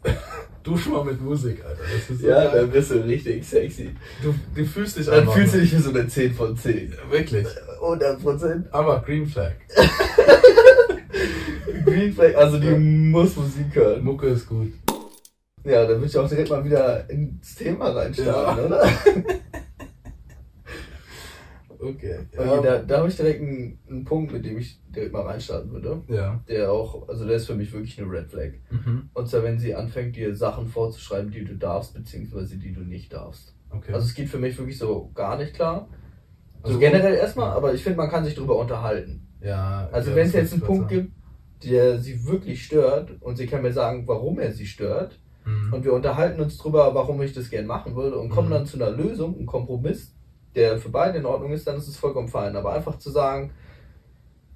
[0.62, 1.82] Dusch mal mit Musik, Alter.
[2.08, 2.60] So Ja, geil.
[2.60, 3.90] dann bist du richtig sexy.
[4.22, 6.94] du, du fühlst dich Dann fühlst du dich wie so eine 10 von 10.
[7.10, 7.46] Wirklich.
[7.80, 8.66] 100 Prozent.
[8.72, 9.52] Aber Green Flag.
[11.84, 14.04] Green Flag, also die muss Musik hören.
[14.04, 14.72] Mucke ist gut.
[15.64, 18.64] Ja, dann würde ich auch direkt mal wieder ins Thema reinstarten, Ja.
[18.66, 18.86] oder?
[21.80, 22.18] Okay.
[22.36, 25.70] Okay, da, da habe ich direkt einen, einen Punkt, mit dem ich direkt mal reinstarten
[25.72, 26.02] würde.
[26.08, 26.40] ja.
[26.48, 28.50] Der auch, also der ist für mich wirklich eine Red Flag.
[28.70, 29.08] Mhm.
[29.14, 33.12] Und zwar, wenn sie anfängt, dir Sachen vorzuschreiben, die du darfst, beziehungsweise die du nicht
[33.12, 33.54] darfst.
[33.70, 33.92] Okay.
[33.92, 35.88] Also es geht für mich wirklich so gar nicht klar.
[36.62, 39.26] Also generell erstmal, aber ich finde, man kann sich darüber unterhalten.
[39.40, 39.88] ja.
[39.92, 41.12] Also ja, wenn es jetzt einen Punkt gibt,
[41.64, 45.18] der sie wirklich stört und sie kann mir sagen, warum er sie stört.
[45.46, 45.72] Mhm.
[45.72, 48.52] und wir unterhalten uns drüber, warum ich das gern machen würde und kommen Mhm.
[48.52, 50.14] dann zu einer Lösung, einem Kompromiss,
[50.54, 52.56] der für beide in Ordnung ist, dann ist es vollkommen fein.
[52.56, 53.52] Aber einfach zu sagen,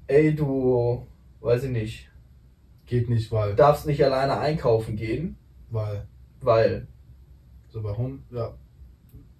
[0.07, 1.07] ey du,
[1.41, 2.11] weiß ich nicht,
[2.87, 3.55] Geht nicht, weil.
[3.55, 5.37] darfst nicht alleine einkaufen gehen,
[5.71, 6.07] Weil.
[6.41, 6.87] weil,
[7.69, 8.23] So, warum?
[8.31, 8.55] Ja.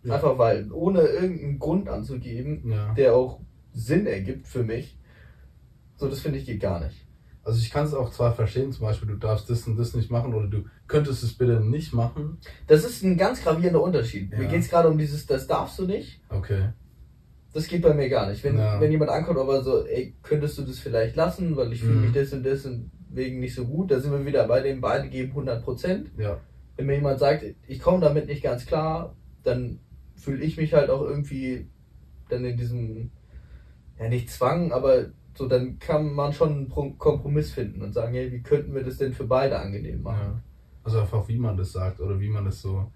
[0.03, 0.15] Ja.
[0.15, 2.93] einfach weil, ohne irgendeinen Grund anzugeben, Ja.
[2.95, 3.41] der auch
[3.73, 4.99] Sinn ergibt für mich.
[5.97, 7.07] So, das finde ich geht gar nicht.
[7.45, 10.11] Also ich kann es auch zwar verstehen, zum Beispiel, du darfst das und das nicht
[10.11, 12.39] machen oder du könntest es bitte nicht machen.
[12.67, 14.31] Das ist ein ganz gravierender Unterschied.
[14.31, 14.49] Mir Ja.
[14.49, 16.23] geht es gerade um dieses, das darfst du nicht.
[16.31, 16.71] Okay.
[17.53, 18.43] Das geht bei mir gar nicht.
[18.43, 18.81] Wenn, Ja.
[18.81, 22.01] wenn jemand ankommt, aber so, ey, könntest du das vielleicht lassen, weil ich fühle Mhm.
[22.03, 24.81] mich das und das und wegen nicht so gut, da sind wir wieder bei dem,
[24.81, 26.11] beide geben 100 Prozent.
[26.17, 26.41] Ja.
[26.77, 29.79] Wenn mir jemand sagt, ich komme damit nicht ganz klar, dann
[30.17, 31.69] fühle ich mich halt auch irgendwie
[32.31, 33.11] dann in diesem,
[34.01, 38.15] ja nicht Zwang, aber so, dann kann man schon einen Pro- Kompromiss finden und sagen,
[38.15, 40.21] hey, wie könnten wir das denn für beide angenehm machen?
[40.23, 40.41] ja.
[40.85, 42.91] Also einfach, wie man das sagt oder wie man das so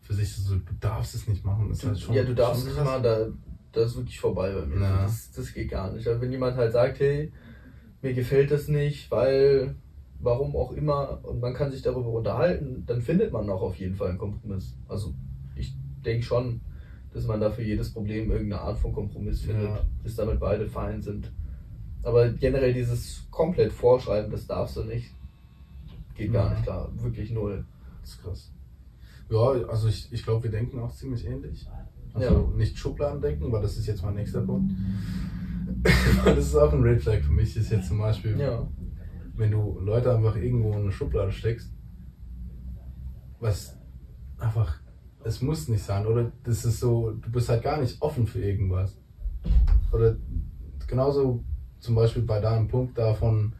[0.00, 2.14] für sich so, du darfst es nicht machen, ist Du, halt schon.
[2.14, 3.26] ja, du darfst schon nicht mal, da,
[3.72, 4.80] das ist wirklich vorbei bei mir.
[4.80, 5.02] Ja.
[5.02, 6.06] Das, das geht gar nicht.
[6.08, 7.30] Aber wenn jemand halt sagt, hey,
[8.00, 9.74] mir gefällt das nicht, weil,
[10.20, 13.96] warum auch immer, und man kann sich darüber unterhalten, dann findet man auch auf jeden
[13.96, 14.74] Fall einen Kompromiss.
[14.88, 15.12] Also
[15.56, 16.60] ich denke schon,
[17.12, 19.80] dass man da für jedes Problem irgendeine Art von Kompromiss findet, Ja.
[20.02, 21.30] bis damit beide fein sind.
[22.06, 25.12] Aber generell dieses komplett Vorschreiben, das darfst du nicht,
[26.14, 26.50] geht gar Ja.
[26.52, 26.88] nicht klar.
[27.02, 27.64] Wirklich null.
[28.00, 28.52] Das ist krass.
[29.28, 29.38] Ja,
[29.68, 31.66] also ich, ich glaube, wir denken auch ziemlich ähnlich.
[32.14, 32.56] Also Ja.
[32.56, 34.72] nicht Schubladen denken, weil das ist jetzt mein nächster Punkt.
[36.24, 38.68] das ist auch ein Red Flag für mich, ist jetzt zum Beispiel, Ja.
[39.34, 41.72] wenn du Leute einfach irgendwo in eine Schublade steckst,
[43.40, 43.76] was
[44.38, 44.78] einfach,
[45.24, 48.40] es muss nicht sein, oder das ist so, du bist halt gar nicht offen für
[48.40, 48.96] irgendwas.
[49.92, 50.16] Oder
[50.86, 51.42] genauso
[51.86, 53.52] zum Beispiel bei deinem Punkt davon,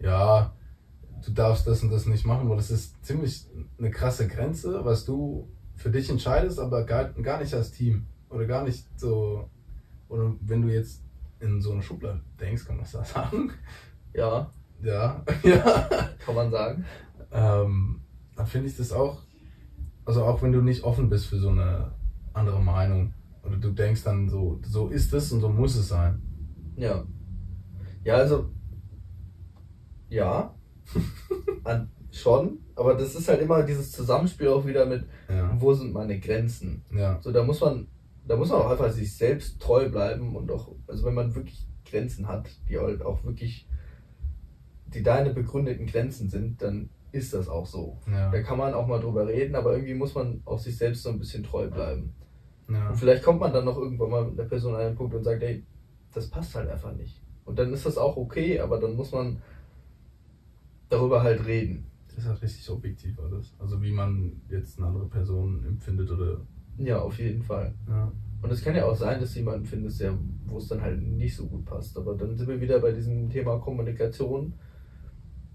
[0.00, 0.54] ja,
[1.24, 3.46] du darfst das und das nicht machen, weil das ist ziemlich
[3.78, 8.06] eine krasse Grenze, was du für dich entscheidest, aber gar, gar nicht als Team.
[8.30, 9.50] Oder gar nicht so,
[10.08, 11.02] oder wenn du jetzt
[11.40, 13.52] in so eine Schublade denkst, kann man das da sagen?
[14.14, 14.50] Ja,
[14.82, 16.08] Ja, ja.
[16.24, 16.86] kann man sagen.
[17.32, 18.00] Ähm,
[18.34, 19.22] dann finde ich das auch,
[20.06, 21.92] also auch wenn du nicht offen bist für so eine
[22.32, 26.22] andere Meinung, oder du denkst dann so, so ist es und so muss es sein.
[26.76, 27.04] Ja.
[28.04, 28.50] Ja, also.
[30.08, 30.54] Ja.
[31.64, 32.58] An, schon.
[32.76, 36.84] Aber das ist halt immer dieses Zusammenspiel auch wieder mit, Ja, wo sind meine Grenzen?
[36.92, 37.86] ja, So, da muss man,
[38.26, 41.66] da muss man auch einfach sich selbst treu bleiben und auch, also wenn man wirklich
[41.88, 43.68] Grenzen hat, die halt auch wirklich,
[44.88, 47.98] die deine begründeten Grenzen sind, dann ist das auch so.
[48.10, 51.02] ja, Da kann man auch mal drüber reden, aber irgendwie muss man auch sich selbst
[51.04, 52.12] so ein bisschen treu bleiben.
[52.68, 55.14] ja, Und vielleicht kommt man dann noch irgendwann mal mit einer Person an einen Punkt
[55.14, 55.64] und sagt, ey,
[56.12, 57.22] das passt halt einfach nicht.
[57.44, 59.38] Und dann ist das auch okay, aber dann muss man
[60.88, 61.86] darüber halt reden.
[62.08, 63.54] das ist halt richtig objektiv alles.
[63.58, 66.38] Also wie man jetzt eine andere Person empfindet oder,
[66.78, 67.74] Ja, auf jeden Fall.
[67.88, 68.10] ja,
[68.42, 71.02] Und es kann ja auch sein, dass du jemanden findest, der, wo es dann halt
[71.02, 71.96] nicht so gut passt.
[71.96, 74.54] Aber dann sind wir wieder bei diesem Thema Kommunikation.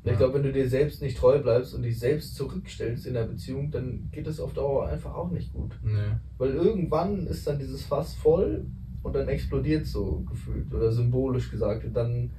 [0.03, 0.17] Ich Ja.
[0.17, 3.69] glaube, wenn du dir selbst nicht treu bleibst und dich selbst zurückstellst in der Beziehung,
[3.69, 5.77] dann geht es auf Dauer einfach auch nicht gut.
[5.83, 8.65] nee, Weil irgendwann ist dann dieses Fass voll
[9.03, 12.31] und dann explodiert so gefühlt oder symbolisch gesagt und dann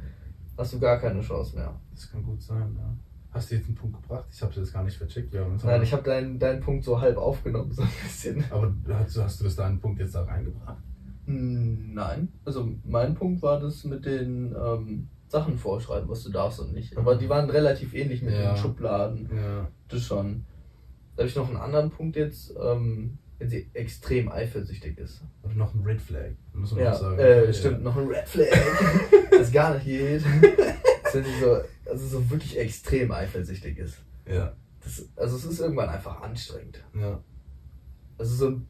[0.58, 1.74] hast du gar keine Chance mehr.
[1.92, 2.94] das kann gut sein, ja.
[3.32, 4.24] Hast du jetzt einen Punkt gebracht?
[4.32, 5.32] Ich habe jetzt gar nicht vercheckt.
[5.32, 8.44] Wir haben uns Nein, ich habe deinen, deinen Punkt so halb aufgenommen, so ein bisschen.
[8.50, 10.82] Aber hast, du- hast du das deinen Punkt jetzt da reingebracht?
[11.26, 12.28] Hm, Nein.
[12.44, 16.98] Also mein Punkt war das mit den ähm, Sachen vorschreiben, was du darfst und nicht.
[16.98, 18.52] Aber die waren relativ ähnlich mit Ja.
[18.52, 19.30] den Schubladen.
[19.32, 20.44] Ja, Das schon.
[21.14, 23.16] Da habe ich noch einen anderen Punkt jetzt, ähm,
[23.48, 25.22] sie extrem eifersüchtig ist.
[25.42, 27.18] oder noch ein Red Flag, muss man Ja, auch sagen.
[27.18, 27.52] äh, Ja.
[27.52, 28.48] stimmt, noch ein Red Flag,
[29.30, 30.22] das gar nicht geht.
[31.12, 31.56] Wenn sie so,
[31.90, 33.98] also so wirklich extrem eifersüchtig ist.
[34.26, 36.84] Ja, Das, also es ist irgendwann einfach anstrengend.
[36.94, 37.20] ja,
[38.18, 38.68] Also so ein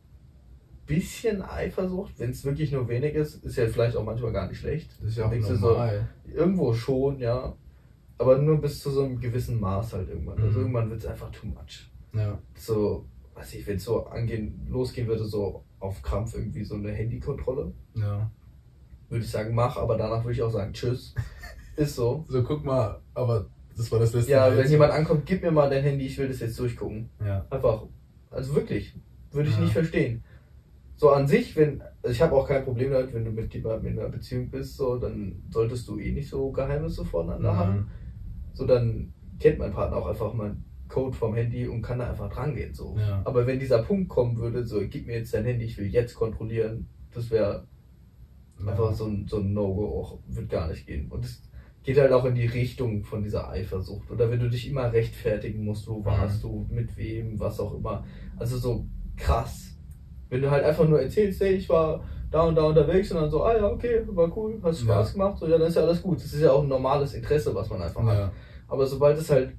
[0.86, 4.58] bisschen Eifersucht, wenn es wirklich nur wenig ist, ist ja vielleicht auch manchmal gar nicht
[4.58, 4.90] schlecht.
[5.00, 6.06] das ist ja auch Denkst normal.
[6.26, 7.54] So, irgendwo schon, ja.
[8.18, 10.38] Aber nur bis zu so einem gewissen Maß halt irgendwann.
[10.40, 10.64] Also Mhm.
[10.66, 11.90] irgendwann wird es einfach too much.
[12.12, 13.06] Ja, So,
[13.40, 17.72] weiß ich, wenn es so angehen, losgehen würde, so auf Krampf irgendwie so eine Handykontrolle,
[17.94, 18.30] ja.
[19.08, 21.14] würde ich sagen, mach, aber danach würde ich auch sagen, tschüss.
[21.76, 22.24] Ist so.
[22.28, 25.50] So, guck mal, aber das war das letzte Ja, Mal wenn jemand ankommt, gib mir
[25.50, 27.08] mal dein Handy, ich will das jetzt durchgucken.
[27.24, 27.84] Ja, Einfach.
[28.30, 28.94] Also wirklich.
[29.32, 29.62] Würde ich Ja.
[29.62, 30.22] nicht verstehen.
[30.96, 33.92] So an sich, wenn, also ich habe auch kein Problem damit, wenn du mit jemandem
[33.94, 37.74] in einer Beziehung bist, so, dann solltest du eh nicht so Geheimnisse voneinander haben.
[37.76, 37.86] Nein.
[38.52, 42.28] So, dann kennt mein Partner auch einfach meinen Code vom Handy und kann da einfach
[42.30, 42.96] dran gehen, so.
[42.98, 43.22] Ja.
[43.24, 46.14] Aber wenn dieser Punkt kommen würde, so, gib mir jetzt dein Handy, ich will jetzt
[46.14, 47.66] kontrollieren, das wäre
[48.66, 51.10] einfach so ein, so ein No-Go auch, wird gar nicht gehen.
[51.10, 51.42] Und es
[51.82, 54.10] geht halt auch in die Richtung von dieser Eifersucht.
[54.10, 58.04] Oder wenn du dich immer rechtfertigen musst, wo warst du, mit wem, was auch immer.
[58.38, 58.86] Also so
[59.16, 59.76] krass.
[60.28, 63.30] Wenn du halt einfach nur erzählst, hey, ich war da und da unterwegs und dann
[63.30, 65.12] so, ah ja, okay, war cool, hast Spaß Ja.
[65.12, 66.18] gemacht, so, ja, dann ist ja alles gut.
[66.18, 68.18] Das ist ja auch ein normales Interesse, was man einfach hat.
[68.18, 68.32] Ja.
[68.68, 69.54] Aber sobald es halt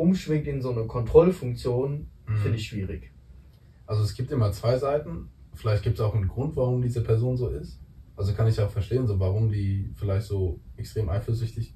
[0.00, 2.36] umschwingt in so eine Kontrollfunktion, Mhm.
[2.36, 3.12] finde ich schwierig.
[3.86, 5.28] Also es gibt immer zwei Seiten.
[5.54, 7.80] Vielleicht gibt es auch einen Grund, warum diese Person so ist.
[8.16, 11.74] Also kann ich auch verstehen, so warum die vielleicht so extrem eifersüchtig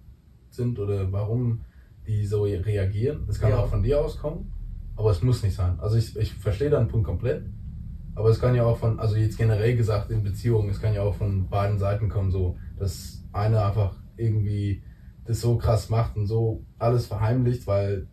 [0.50, 1.62] sind oder warum
[2.06, 3.24] die so reagieren.
[3.28, 3.58] Es kann Ja.
[3.58, 4.52] auch von dir auskommen,
[4.94, 5.80] aber es muss nicht sein.
[5.80, 7.46] Also ich, ich verstehe deinen Punkt komplett,
[8.14, 11.02] aber es kann ja auch von, also jetzt generell gesagt in Beziehungen, es kann ja
[11.02, 14.82] auch von beiden Seiten kommen, so, dass einer einfach irgendwie
[15.24, 18.06] das so krass macht und so alles verheimlicht, weil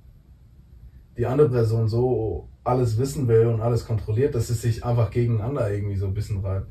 [1.18, 5.72] die andere Person so alles wissen will und alles kontrolliert, dass es sich einfach gegeneinander
[5.72, 6.68] irgendwie so ein bisschen reibt.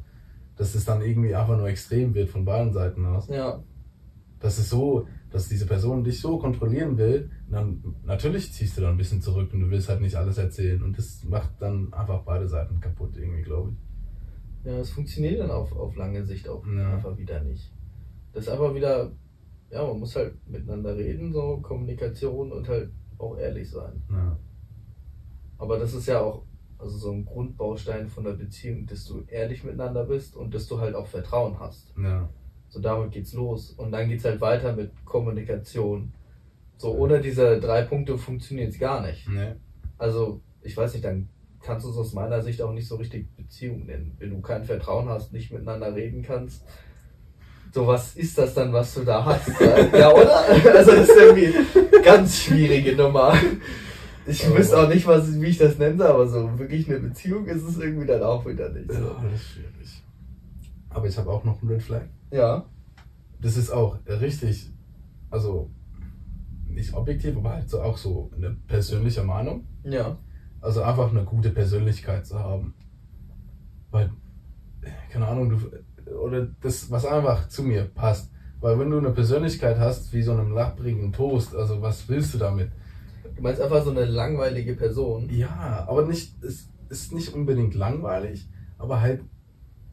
[0.56, 3.28] Dass es dann irgendwie einfach nur extrem wird von beiden Seiten aus.
[3.28, 3.62] Ja,
[4.40, 8.92] Das ist so, dass diese Person dich so kontrollieren will, dann natürlich ziehst du dann
[8.92, 10.82] ein bisschen zurück und du willst halt nicht alles erzählen.
[10.82, 14.66] Und das macht dann einfach beide Seiten kaputt, irgendwie, glaube ich.
[14.70, 16.94] ja, es funktioniert dann auf, auf lange Sicht auch Ja.
[16.94, 17.72] einfach wieder nicht.
[18.32, 19.12] Das ist einfach wieder,
[19.70, 22.90] ja, man muss halt miteinander reden, so Kommunikation und halt
[23.20, 24.02] auch ehrlich sein.
[24.10, 24.36] Ja.
[25.58, 26.44] Aber das ist ja auch
[26.78, 30.80] also so ein Grundbaustein von der Beziehung, dass du ehrlich miteinander bist und dass du
[30.80, 31.92] halt auch Vertrauen hast.
[31.96, 32.28] Ja.
[32.68, 33.72] So damit geht's los.
[33.72, 36.12] Und dann geht's halt weiter mit Kommunikation.
[36.78, 39.28] So ohne diese drei Punkte funktioniert's gar nicht.
[39.28, 39.54] Nee.
[39.98, 41.28] Also, ich weiß nicht, dann
[41.60, 44.14] kannst du es aus meiner Sicht auch nicht so richtig Beziehung nennen.
[44.18, 46.64] Wenn du kein Vertrauen hast, nicht miteinander reden kannst.
[47.72, 49.48] So, was ist das dann, was du da hast?
[49.92, 50.42] ja, oder?
[50.74, 51.52] Also, das ist irgendwie
[52.02, 53.34] ganz schwierige Nummer.
[54.26, 57.46] Ich Oh wüsste auch nicht, was, wie ich das nenne, aber so wirklich eine Beziehung
[57.46, 58.90] ist es irgendwie dann auch wieder nicht.
[58.90, 59.14] Ja, So.
[59.22, 60.02] das ist schwierig.
[60.90, 62.02] Aber ich habe auch noch einen Red Flag.
[62.30, 62.64] Ja,
[63.40, 64.68] Das ist auch richtig,
[65.30, 65.70] also
[66.68, 69.64] nicht objektiv, aber halt so auch so eine persönliche Meinung.
[69.84, 70.16] ja,
[70.60, 72.74] Also einfach eine gute Persönlichkeit zu haben.
[73.90, 74.10] Weil,
[75.10, 75.56] keine Ahnung, du,
[76.12, 78.30] oder das, was einfach zu mir passt.
[78.60, 82.38] Weil wenn du eine Persönlichkeit hast, wie so einem lapprigen Toast, also was willst du
[82.38, 82.70] damit?
[83.36, 85.28] Du meinst einfach so eine langweilige Person?
[85.30, 88.48] Ja, aber nicht, es ist nicht unbedingt langweilig,
[88.78, 89.22] aber halt,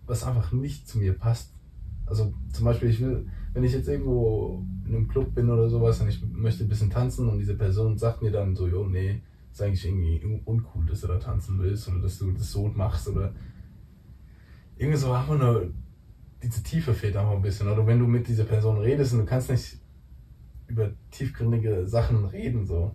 [0.05, 1.53] was einfach nicht zu mir passt.
[2.05, 5.99] Also zum Beispiel, ich will, wenn ich jetzt irgendwo in einem Club bin oder sowas
[6.01, 9.21] und ich möchte ein bisschen tanzen und diese Person sagt mir dann so, jo, nee,
[9.51, 12.67] ist eigentlich irgendwie un- uncool, dass du da tanzen willst oder dass du das so
[12.67, 13.33] machst oder
[14.77, 15.71] irgendwie so einfach nur,
[16.43, 17.67] diese Tiefe fehlt einfach ein bisschen.
[17.67, 19.77] Oder wenn du mit dieser Person redest und du kannst nicht
[20.67, 22.93] über tiefgründige Sachen reden, so.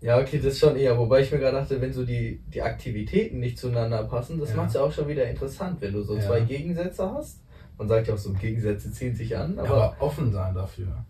[0.00, 0.98] Ja, okay, das schon eher.
[0.98, 4.56] Wobei ich mir gerade dachte, wenn so die, die Aktivitäten nicht zueinander passen, das Ja.
[4.56, 6.20] macht's ja auch schon wieder interessant, wenn du so Ja.
[6.22, 7.40] zwei Gegensätze hast.
[7.78, 11.04] Man sagt ja auch so, Gegensätze ziehen sich an, Aber, aber offen sein dafür.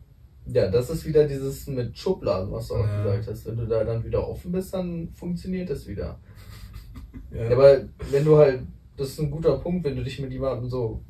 [0.46, 2.96] ja, das ist wieder dieses mit Schubladen, was du auch Ja.
[3.02, 3.46] gesagt hast.
[3.46, 6.18] Wenn du da dann wieder offen bist, dann funktioniert das wieder.
[7.30, 7.44] Ja.
[7.48, 8.60] Ja, aber wenn du halt,
[8.96, 11.02] das ist ein guter Punkt, wenn du dich mit jemandem so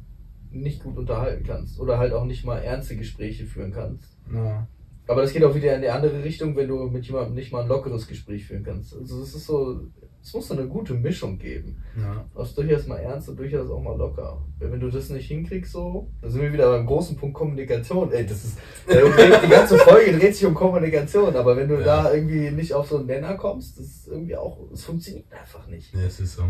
[0.55, 4.17] nicht gut unterhalten kannst oder halt auch nicht mal ernste Gespräche führen kannst.
[4.33, 4.67] Ja.
[5.09, 7.63] Aber das geht auch wieder in die andere Richtung, wenn du mit jemandem nicht mal
[7.63, 8.97] ein lockeres Gespräch führen kannst.
[8.97, 9.81] Also es ist so,
[10.23, 11.83] es muss so eine gute Mischung geben.
[12.01, 12.25] Ja.
[12.35, 14.41] Aus durchaus mal ernst und durchaus auch mal locker.
[14.61, 18.13] Wenn du das nicht hinkriegst, so, da sind wir wieder beim großen Punkt Kommunikation.
[18.13, 19.03] Ey, das ist, äh,
[19.45, 22.05] die ganze Folge dreht sich um Kommunikation, aber wenn du Ja.
[22.05, 25.67] da irgendwie nicht auf so einen Nenner kommst, das ist irgendwie auch, es funktioniert einfach
[25.67, 25.93] nicht.
[25.95, 26.45] Nee, es ist so.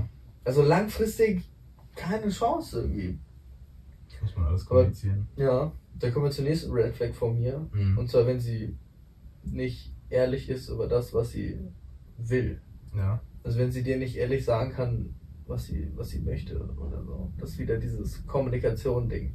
[0.44, 1.42] Also langfristig
[1.96, 3.18] keine Chance irgendwie.
[4.22, 5.28] Das muss man alles Aber- kommunizieren.
[5.36, 7.68] Ja, da kommen wir zur nächsten Red Flag von mir.
[7.72, 7.98] Mhm.
[7.98, 8.76] Und zwar, wenn sie
[9.44, 11.58] nicht ehrlich ist über das, was sie
[12.18, 12.60] will.
[12.96, 13.20] Ja.
[13.42, 15.14] Also wenn sie dir nicht ehrlich sagen kann,
[15.46, 17.32] was sie, was sie möchte oder so.
[17.38, 19.34] Das ist wieder dieses Kommunikation-Ding.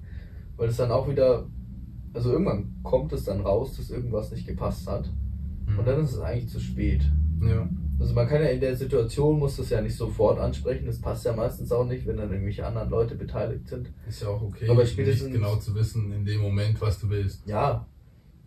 [0.55, 1.47] Weil es dann auch wieder,
[2.13, 5.11] also irgendwann kommt es dann raus, dass irgendwas nicht gepasst hat.
[5.67, 5.79] Mhm.
[5.79, 7.01] Und dann ist es eigentlich zu spät.
[7.41, 7.69] Ja.
[7.99, 10.85] Also man kann ja in der Situation, muss das ja nicht sofort ansprechen.
[10.85, 13.91] Das passt ja meistens auch nicht, wenn dann irgendwelche anderen Leute beteiligt sind.
[14.07, 17.09] Ist ja auch okay, Aber nicht spätestens- genau zu wissen in dem Moment, was du
[17.09, 17.47] willst.
[17.47, 17.87] Ja,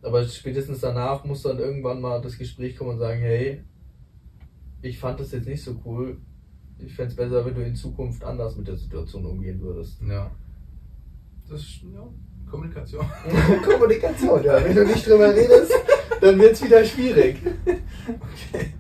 [0.03, 3.64] aber spätestens danach muss dann irgendwann mal das Gespräch kommen und sagen, hey,
[4.82, 6.16] ich fand das jetzt nicht so cool.
[6.78, 10.01] Ich fände es besser, wenn du in Zukunft anders mit der Situation umgehen würdest.
[10.09, 10.30] Ja.
[11.48, 12.07] Das ist, ja,
[12.51, 13.05] Kommunikation.
[13.68, 14.64] Kommunikation, ja.
[14.64, 15.72] Wenn du nicht drüber redest,
[16.20, 17.36] dann wird es wieder schwierig.
[18.09, 18.72] Okay.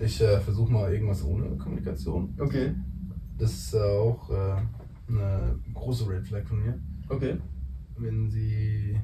[0.00, 2.34] Ich äh, versuche mal irgendwas ohne Kommunikation.
[2.38, 2.74] Okay.
[3.38, 4.56] Das ist äh, auch äh,
[5.08, 6.78] eine große Red Flag von mir.
[7.08, 7.36] Okay.
[7.96, 8.98] Wenn sie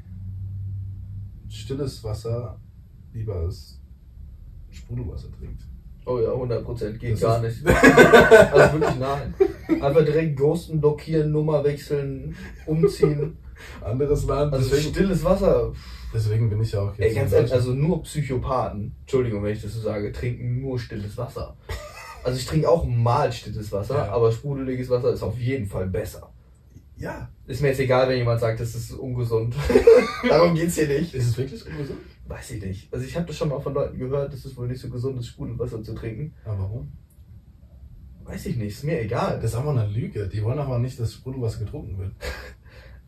[1.48, 2.60] stilles Wasser
[3.12, 3.80] lieber als
[4.70, 5.62] Sprudelwasser trinkt.
[6.06, 7.62] Oh ja, 100% geht Das gar nicht.
[7.66, 9.34] Also wirklich nein.
[9.80, 12.34] Einfach direkt ghosten, blockieren, Nummer wechseln,
[12.66, 13.36] umziehen.
[13.82, 14.52] Anderes Land.
[14.52, 15.72] Also stilles Wasser.
[16.14, 17.00] Deswegen bin ich ja auch jetzt.
[17.00, 21.16] Ey, ganz ehrlich, also nur Psychopathen, Entschuldigung, wenn ich das so sage, trinken nur stilles
[21.16, 21.56] Wasser.
[22.22, 24.12] Also ich trinke auch mal stilles Wasser, Ja.
[24.12, 26.30] aber sprudeliges Wasser ist auf jeden Fall besser.
[26.98, 27.30] Ja.
[27.46, 29.54] Ist mir jetzt egal, wenn jemand sagt, das ist ungesund.
[30.28, 31.14] Darum geht's hier nicht.
[31.14, 31.98] Ist es wirklich ungesund?
[32.28, 32.92] Weiß ich nicht.
[32.92, 35.18] Also ich habe das schon mal von Leuten gehört, dass es wohl nicht so gesund
[35.18, 36.34] ist, Sprudelwasser zu trinken.
[36.44, 36.92] Aber warum?
[38.24, 39.40] Weiß ich nicht, ist mir egal.
[39.40, 40.28] Das ist einfach eine Lüge.
[40.28, 42.12] Die wollen aber nicht, dass Sprudelwasser getrunken wird.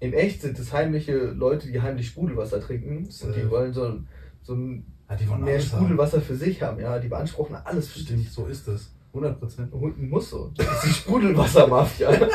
[0.03, 3.51] in echt sind es heimliche Leute, die heimlich Sprudelwasser trinken und die Safe.
[3.51, 4.01] wollen so,
[4.43, 5.79] so ein Ja, die wollen mehr alles haben.
[5.79, 8.33] Sprudelwasser für sich haben, ja, die beanspruchen alles für Stimmt, sich.
[8.33, 8.93] so ist es.
[9.15, 9.73] 100 Prozent.
[10.11, 10.51] Muss so.
[10.57, 12.11] Das ist die Sprudelwassermafia.
[12.11, 12.29] Geil.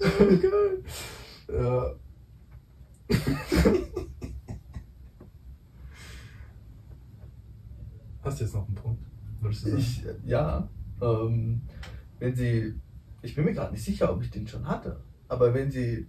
[1.50, 1.94] Ja.
[8.22, 9.02] Hast du jetzt noch einen Punkt?
[9.40, 9.80] Würdest du sagen?
[9.80, 10.68] Ich, ja,
[11.00, 11.62] ähm,
[12.18, 12.74] wenn sie,
[13.22, 16.06] ich bin mir gerade nicht sicher, ob ich den schon hatte, aber wenn sie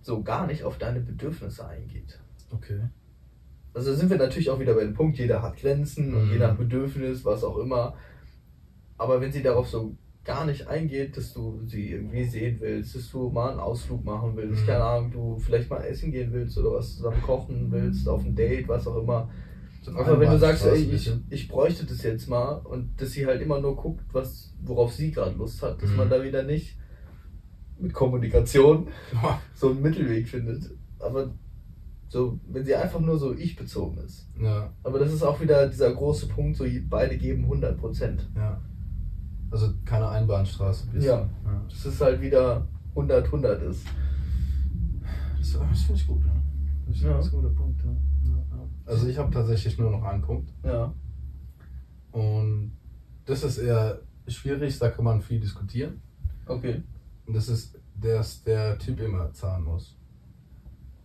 [0.00, 2.20] so gar nicht auf deine Bedürfnisse eingeht.
[2.50, 2.80] Okay.
[3.74, 6.32] Also sind wir natürlich auch wieder bei dem Punkt, jeder hat Grenzen und Mhm.
[6.32, 7.94] je nach Bedürfnis, was auch immer.
[8.98, 13.10] Aber wenn sie darauf so gar nicht eingeht, dass du sie irgendwie sehen willst, dass
[13.10, 14.66] du mal einen Ausflug machen willst, Mhm.
[14.66, 18.34] keine Ahnung, du vielleicht mal essen gehen willst oder was zusammen kochen willst, auf ein
[18.36, 19.28] Date, was auch immer.
[19.82, 23.26] So Einfach wenn du sagst, ey, ich, ich bräuchte das jetzt mal und dass sie
[23.26, 25.96] halt immer nur guckt, was, worauf sie gerade Lust hat, dass Mhm.
[25.96, 26.78] man da wieder nicht
[27.78, 28.86] mit Kommunikation
[29.54, 30.70] so einen Mittelweg findet.
[31.00, 31.32] Aber
[32.08, 34.28] so, wenn sie einfach nur so ich bezogen ist.
[34.40, 38.28] Ja, Aber das ist auch wieder dieser große Punkt, so beide geben 100 Prozent.
[38.36, 38.60] ja.
[39.50, 40.86] Also keine Einbahnstraße.
[40.94, 40.98] du.
[41.04, 41.28] Ja.
[41.68, 43.84] Das ist halt wieder 100, 100 ist.
[45.38, 46.32] Das, das finde ich gut, ja.
[46.86, 47.16] Das ist Ja.
[47.16, 47.90] das ist ein guter Punkt, ja.
[48.84, 50.52] Also ich habe tatsächlich nur noch einen Punkt.
[50.64, 50.92] Ja.
[52.10, 52.76] Und
[53.24, 56.02] das ist eher schwierig, da kann man viel diskutieren.
[56.46, 56.82] Okay.
[57.26, 59.96] Und das ist, dass der Typ immer zahlen muss.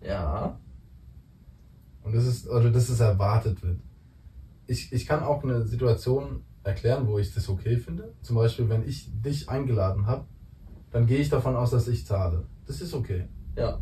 [0.02, 0.60] Ja.
[2.04, 3.80] Und das ist, oder dass es erwartet wird.
[4.66, 8.14] Ich, ich kann auch eine Situation erklären, wo ich das okay finde.
[8.22, 10.26] Zum Beispiel, wenn ich dich eingeladen habe,
[10.92, 12.46] dann gehe ich davon aus, dass ich zahle.
[12.66, 13.28] Das ist okay.
[13.56, 13.80] Ja.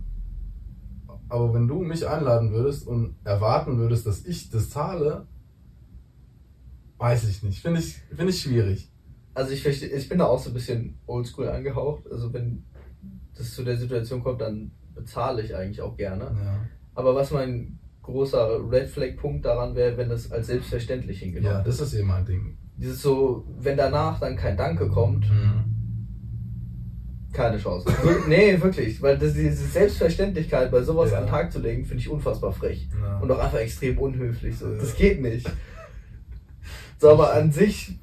[1.30, 5.28] Aber wenn du mich einladen würdest und erwarten würdest, dass ich das zahle,
[6.98, 7.62] weiß ich nicht.
[7.62, 8.92] Finde ich, finde ich schwierig.
[9.34, 12.10] Also ich verstehe, ich bin da auch so ein bisschen oldschool angehaucht.
[12.10, 12.64] Also wenn
[13.36, 16.26] das zu der Situation kommt, dann bezahle ich eigentlich auch gerne.
[16.26, 21.58] Ja, Aber was mein großer Red Flag Punkt daran wäre, wenn das als selbstverständlich hingenommen
[21.58, 22.58] ja das ist eben mein Ding.
[22.78, 25.75] Dieses so, wenn danach dann kein Danke kommt, Mhm.
[27.36, 27.88] Keine Chance.
[28.28, 29.02] Nee, wirklich.
[29.02, 31.18] Weil das, diese Selbstverständlichkeit bei sowas Ja.
[31.20, 32.88] an den Tag zu legen, finde ich unfassbar frech.
[33.02, 33.20] Ja.
[33.20, 34.58] Und auch einfach extrem unhöflich.
[34.58, 34.72] So.
[34.72, 34.78] Ja.
[34.80, 35.50] Das geht nicht.
[37.00, 38.00] So, aber an sich,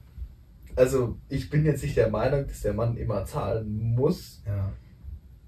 [0.77, 4.43] also ich bin jetzt nicht der Meinung, dass der Mann immer zahlen muss.
[4.47, 4.71] ja.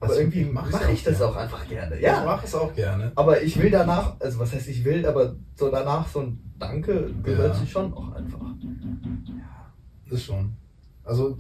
[0.01, 1.33] Aber Also, irgendwie mach mache ich das gerne.
[1.33, 1.97] auch einfach gerne.
[1.97, 2.25] Ich Ja.
[2.27, 3.13] mache es auch gerne.
[3.15, 7.11] Aber ich will danach, also was heißt ich will, aber so danach so ein Danke
[7.23, 7.61] gehört Ja.
[7.61, 8.41] sich schon auch einfach.
[10.11, 10.53] Das schon.
[11.05, 11.39] Also,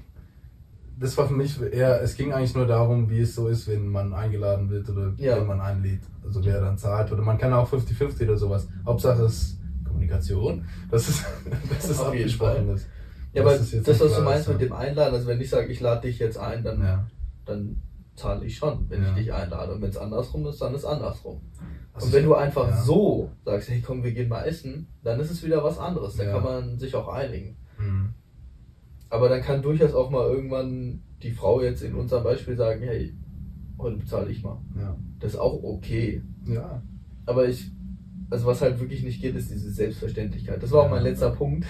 [0.98, 3.88] das war für mich eher, es ging eigentlich nur darum, wie es so ist, wenn
[3.88, 5.36] man eingeladen wird oder Ja.
[5.38, 6.02] wenn man einlädt.
[6.24, 7.10] Also wer dann zahlt.
[7.12, 8.68] Oder man kann auch 50-50 oder sowas.
[8.86, 10.64] Hauptsache es ist Kommunikation.
[10.90, 11.24] Das ist,
[11.70, 12.74] das ist Auf jeden abgesprochen Fall.
[12.76, 12.86] ist.
[13.32, 15.40] Ja, Dass aber es jetzt das, was du meinst ist, mit dem Einladen, also wenn
[15.40, 17.06] ich sage, ich lade dich jetzt ein, dann, Ja.
[17.44, 17.82] dann
[18.14, 19.08] zahle ich schon, wenn Ja.
[19.10, 19.74] ich dich einlade.
[19.74, 21.40] Und wenn es andersrum ist, dann ist andersrum.
[21.92, 25.30] Also Und wenn du einfach so sagst, hey komm, wir gehen mal essen, dann ist
[25.30, 26.16] es wieder was anderes.
[26.16, 27.56] Da kann man sich auch einigen.
[29.10, 33.14] Aber dann kann durchaus auch mal irgendwann die Frau jetzt in unserem Beispiel sagen, hey,
[33.78, 34.58] heute bezahle ich mal.
[34.78, 34.96] Ja.
[35.20, 36.22] Das ist auch okay.
[36.46, 36.82] Ja.
[37.26, 37.70] Aber ich,
[38.30, 40.62] also was halt wirklich nicht geht, ist diese Selbstverständlichkeit.
[40.62, 40.90] Das war auch Ja.
[40.90, 41.66] mein letzter Punkt.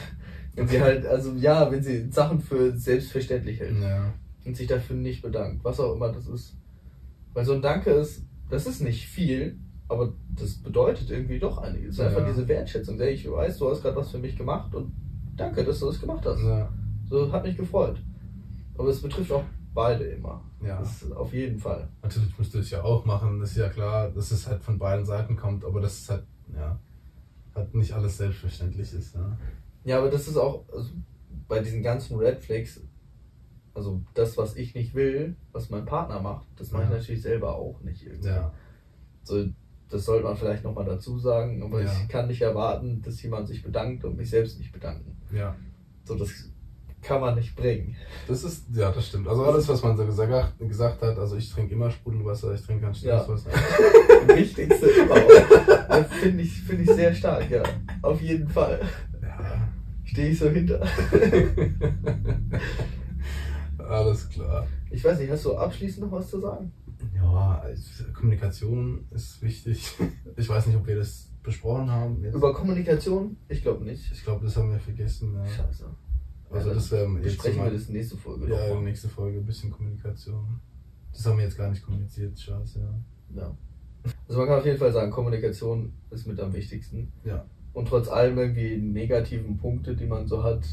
[0.56, 4.12] Wenn sie halt, also ja, wenn sie Sachen für selbstverständlich hält Ja.
[4.44, 6.56] und sich dafür nicht bedankt, was auch immer das ist.
[7.32, 9.58] Weil so ein Danke ist, das ist nicht viel,
[9.88, 11.94] aber das bedeutet irgendwie doch einiges.
[11.94, 12.28] Es ist einfach Ja.
[12.32, 12.98] diese Wertschätzung.
[12.98, 14.92] Hey, ich weiß, du hast gerade was für mich gemacht und
[15.36, 16.40] danke, dass du das gemacht hast.
[16.42, 16.72] Ja.
[17.08, 18.00] So hat mich gefreut.
[18.76, 20.42] Aber es betrifft auch beide immer.
[20.62, 20.78] Ja.
[20.80, 21.88] Das auf jeden Fall.
[22.02, 25.04] Natürlich müsste ich ja auch machen, das ist ja klar, dass es halt von beiden
[25.04, 26.24] Seiten kommt, aber das ist halt,
[26.54, 26.78] ja,
[27.54, 29.14] halt nicht alles selbstverständlich ist.
[29.14, 29.36] Ja.
[29.84, 30.90] Ja, aber das ist auch also
[31.46, 32.80] bei diesen ganzen Red Flags,
[33.74, 36.96] also das, was ich nicht will, was mein Partner macht, das mache ich Ja.
[36.96, 38.28] natürlich selber auch nicht irgendwie.
[38.28, 38.52] Ja.
[39.24, 39.44] So,
[39.90, 41.92] das sollte man vielleicht nochmal dazu sagen, aber Ja.
[41.92, 45.16] ich kann nicht erwarten, dass jemand sich bedankt und mich selbst nicht bedanken.
[45.32, 45.54] ja.
[46.06, 46.50] So, das
[47.04, 47.94] kann man nicht bringen.
[48.28, 49.28] Das ist, ja, das stimmt.
[49.28, 52.84] Also alles, was man so gesagt, gesagt hat, also ich trinke immer Sprudelwasser, ich trinke
[52.84, 53.32] kein stilles Ja.
[53.32, 53.50] Wasser.
[54.36, 55.88] Wichtigste überhaupt.
[55.88, 57.62] Das finde ich, finde ich sehr stark, ja.
[58.02, 58.80] Auf jeden Fall.
[59.22, 59.68] Ja.
[60.04, 60.80] Stehe ich so hinter.
[63.78, 64.66] Alles klar.
[64.90, 66.72] Ich weiß nicht, hast du abschließend noch was zu sagen?
[67.14, 69.92] Ja, es- Kommunikation ist wichtig.
[70.36, 72.20] Ich weiß nicht, ob wir das besprochen haben.
[72.24, 72.34] Jetzt.
[72.34, 73.36] Über Kommunikation?
[73.48, 74.10] Ich glaube nicht.
[74.12, 75.32] Ich glaube, das haben wir vergessen.
[75.36, 75.46] Ja.
[75.46, 75.84] Scheiße.
[76.54, 78.82] Also Ja, das jetzt Besprechen wir das nächste Folge Ja, noch mal.
[78.82, 80.60] nächste Folge, ein bisschen Kommunikation.
[81.12, 83.42] Das haben wir jetzt gar nicht kommuniziert, scheiße, ja.
[83.42, 83.56] Ja.
[84.28, 87.12] Also man kann auf jeden Fall sagen, Kommunikation ist mit am wichtigsten.
[87.24, 87.44] Ja.
[87.72, 90.64] Und trotz allem irgendwie negativen Punkte, die man so hat,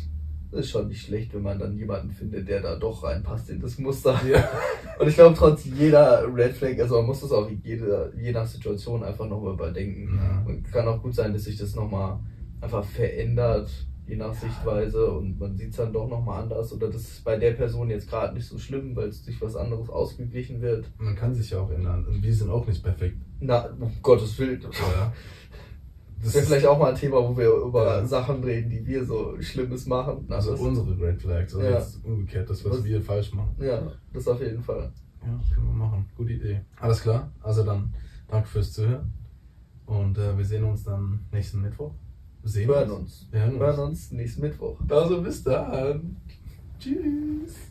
[0.51, 3.77] ist schon nicht schlecht, wenn man dann jemanden findet, der da doch reinpasst in das
[3.77, 4.19] Muster.
[4.29, 4.47] Ja.
[4.99, 8.45] Und ich glaube, trotz jeder Red Flag, also man muss das auch jede, je nach
[8.45, 10.17] Situation einfach nochmal überdenken.
[10.17, 10.43] Ja.
[10.45, 12.19] Und kann auch gut sein, dass sich das nochmal
[12.59, 13.71] einfach verändert,
[14.12, 17.38] je nach Sichtweise und man sieht es dann doch nochmal anders oder das ist bei
[17.38, 20.86] der Person jetzt gerade nicht so schlimm, weil es durch was anderes ausgeglichen wird.
[20.97, 22.05] Man kann sich ja auch ändern.
[22.05, 23.18] Und wir sind auch nicht perfekt.
[23.39, 24.62] Na, um Gottes Willen.
[24.62, 25.14] Ja.
[26.22, 28.05] Das wäre vielleicht auch mal ein Thema, wo wir über Ja.
[28.05, 30.26] Sachen reden, die wir so Schlimmes machen.
[30.30, 31.78] Also unsere Red Flags, also Ja.
[31.80, 33.55] jetzt umgekehrt, das, was Was- wir falsch machen.
[33.59, 34.91] Ja, das auf jeden Fall.
[35.26, 36.05] Ja, können wir machen.
[36.18, 36.62] Gute Idee.
[36.80, 37.32] Alles klar.
[37.41, 37.93] Also dann
[38.28, 39.14] danke fürs Zuhören.
[39.86, 41.91] Und äh, wir sehen uns dann nächsten Mittwoch.
[42.43, 43.27] Sehen Hören uns.
[43.31, 43.59] Wir hören uns.
[43.61, 44.77] Hören uns nächsten Mittwoch.
[44.89, 46.17] Also bis dann.
[46.79, 47.69] Tschüss.